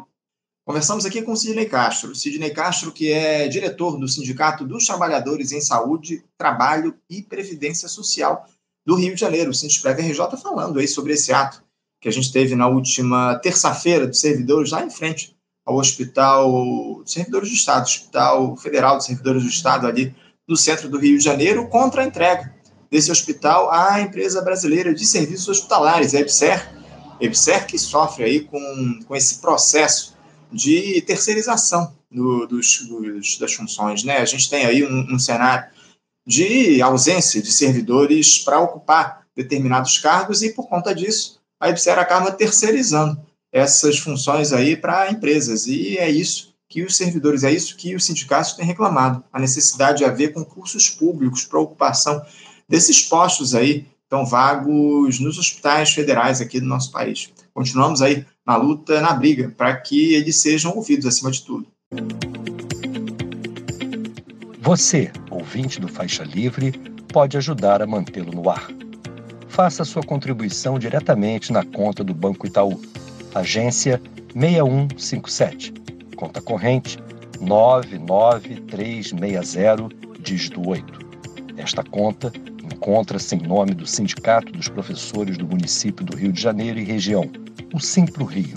Conversamos 0.66 1.06
aqui 1.06 1.22
com 1.22 1.36
Sidney 1.36 1.66
Castro. 1.66 2.16
Sidney 2.16 2.52
Castro, 2.52 2.92
que 2.92 3.12
é 3.12 3.50
diretor 3.50 3.98
do 3.98 4.08
Sindicato 4.08 4.66
dos 4.66 4.86
Trabalhadores 4.86 5.52
em 5.52 5.60
Saúde, 5.60 6.24
Trabalho 6.38 6.96
e 7.10 7.22
Previdência 7.22 7.90
Social 7.90 8.46
do 8.86 8.96
Rio 8.96 9.14
de 9.14 9.20
Janeiro, 9.20 9.52
o 9.52 9.54
Sindesprev 9.54 10.00
RJ, 10.00 10.38
falando 10.42 10.80
aí 10.80 10.88
sobre 10.88 11.14
esse 11.14 11.34
ato 11.34 11.62
que 12.02 12.08
a 12.08 12.12
gente 12.12 12.32
teve 12.32 12.56
na 12.56 12.68
última 12.68 13.36
terça-feira 13.40 14.08
dos 14.08 14.20
servidores 14.20 14.72
lá 14.72 14.84
em 14.84 14.90
frente 14.90 15.36
ao 15.66 15.78
Hospital 15.78 17.02
Servidores 17.06 17.50
do 17.50 17.56
Estado, 17.56 17.84
Hospital 17.84 18.58
Federal 18.58 18.98
dos 18.98 19.06
Servidores 19.06 19.44
do 19.44 19.50
Estado, 19.50 19.86
ali 19.86 20.16
no 20.48 20.56
centro 20.56 20.90
do 20.90 20.98
Rio 20.98 21.18
de 21.18 21.24
Janeiro, 21.24 21.68
contra 21.68 22.04
a 22.04 22.06
entrega 22.06 22.54
desse 22.90 23.12
hospital 23.12 23.70
à 23.70 24.02
empresa 24.02 24.42
brasileira 24.42 24.94
de 24.94 25.06
serviços 25.06 25.50
hospitalares, 25.50 26.14
a 26.14 26.20
EBSER, 26.20 26.74
EBSER 27.20 27.66
que 27.66 27.78
sofre 27.78 28.24
aí 28.24 28.42
com, 28.42 29.00
com 29.06 29.16
esse 29.16 29.40
processo 29.40 30.13
de 30.54 31.02
terceirização 31.02 31.94
do, 32.12 32.46
dos, 32.46 32.88
dos, 32.88 33.38
das 33.38 33.54
funções. 33.54 34.04
Né? 34.04 34.18
A 34.18 34.26
gente 34.26 34.50
tem 34.50 34.66
aí 34.66 34.86
um, 34.86 35.16
um 35.16 35.20
cenário 35.20 35.70
de 36.26 36.82
ausência 36.82 37.42
de 37.42 37.52
servidores 37.52 38.40
para 38.40 38.60
ocupar 38.60 39.26
determinados 39.36 39.98
cargos 39.98 40.44
e, 40.44 40.54
por 40.54 40.68
conta 40.68 40.94
disso, 40.94 41.42
a 41.60 41.70
EBSER 41.70 41.98
acaba 41.98 42.32
terceirizando 42.32 43.20
essas 43.52 44.00
funções 44.00 44.54
aí 44.54 44.76
para 44.76 45.12
empresas. 45.12 45.66
E 45.68 45.98
é 45.98 46.10
isso 46.10 46.54
que 46.70 46.82
os 46.82 46.96
servidores, 46.96 47.44
é 47.44 47.52
isso 47.52 47.76
que 47.76 47.96
os 47.96 48.06
sindicatos 48.06 48.54
têm 48.54 48.66
reclamado, 48.66 49.24
a 49.32 49.40
necessidade 49.40 50.00
de 50.00 50.06
haver 50.06 50.34
concursos 50.34 50.90
públicos 50.90 51.46
para 51.46 51.60
ocupação 51.60 52.24
desses 52.68 53.02
postos 53.02 53.54
aí 53.54 53.86
estão 54.04 54.26
vagos 54.26 55.20
nos 55.20 55.38
hospitais 55.38 55.92
federais 55.92 56.42
aqui 56.42 56.60
do 56.60 56.66
nosso 56.66 56.92
país. 56.92 57.32
Continuamos 57.54 58.02
aí 58.02 58.26
na 58.46 58.56
luta, 58.56 59.00
na 59.00 59.14
briga, 59.14 59.54
para 59.56 59.76
que 59.78 60.14
eles 60.14 60.42
sejam 60.42 60.76
ouvidos 60.76 61.06
acima 61.06 61.30
de 61.30 61.44
tudo. 61.44 61.68
Você, 64.60 65.12
ouvinte 65.30 65.80
do 65.80 65.88
Faixa 65.88 66.24
Livre, 66.24 66.72
pode 67.10 67.38
ajudar 67.38 67.80
a 67.82 67.88
mantê-lo 67.88 68.32
no 68.32 68.50
ar. 68.50 68.68
Faça 69.48 69.86
sua 69.86 70.02
contribuição 70.02 70.80
diretamente 70.80 71.54
na 71.54 71.64
conta 71.64 72.04
do 72.04 72.14
Banco 72.14 72.48
Itaú, 72.48 72.82
agência 73.36 74.02
6157, 74.34 75.72
conta 76.16 76.42
corrente 76.42 76.98
99360, 77.40 79.90
dígito 80.20 80.68
8. 80.68 81.04
Esta 81.58 81.84
conta 81.84 82.34
encontra-se 82.64 83.36
em 83.36 83.42
nome 83.42 83.76
do 83.76 83.86
Sindicato 83.86 84.52
dos 84.52 84.70
Professores 84.70 85.38
do 85.38 85.46
Município 85.46 86.04
do 86.04 86.18
Rio 86.18 86.32
de 86.32 86.42
Janeiro 86.42 86.80
e 86.80 86.84
região, 86.84 87.30
o 87.74 87.80
Simpro 87.80 88.24
Rio, 88.24 88.56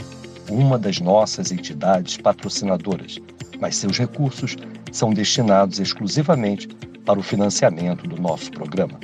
uma 0.50 0.78
das 0.78 1.00
nossas 1.00 1.50
entidades 1.50 2.18
patrocinadoras, 2.18 3.18
mas 3.58 3.76
seus 3.76 3.96
recursos 3.98 4.54
são 4.92 5.10
destinados 5.10 5.80
exclusivamente 5.80 6.68
para 7.06 7.18
o 7.18 7.22
financiamento 7.22 8.06
do 8.06 8.20
nosso 8.20 8.50
programa. 8.50 9.00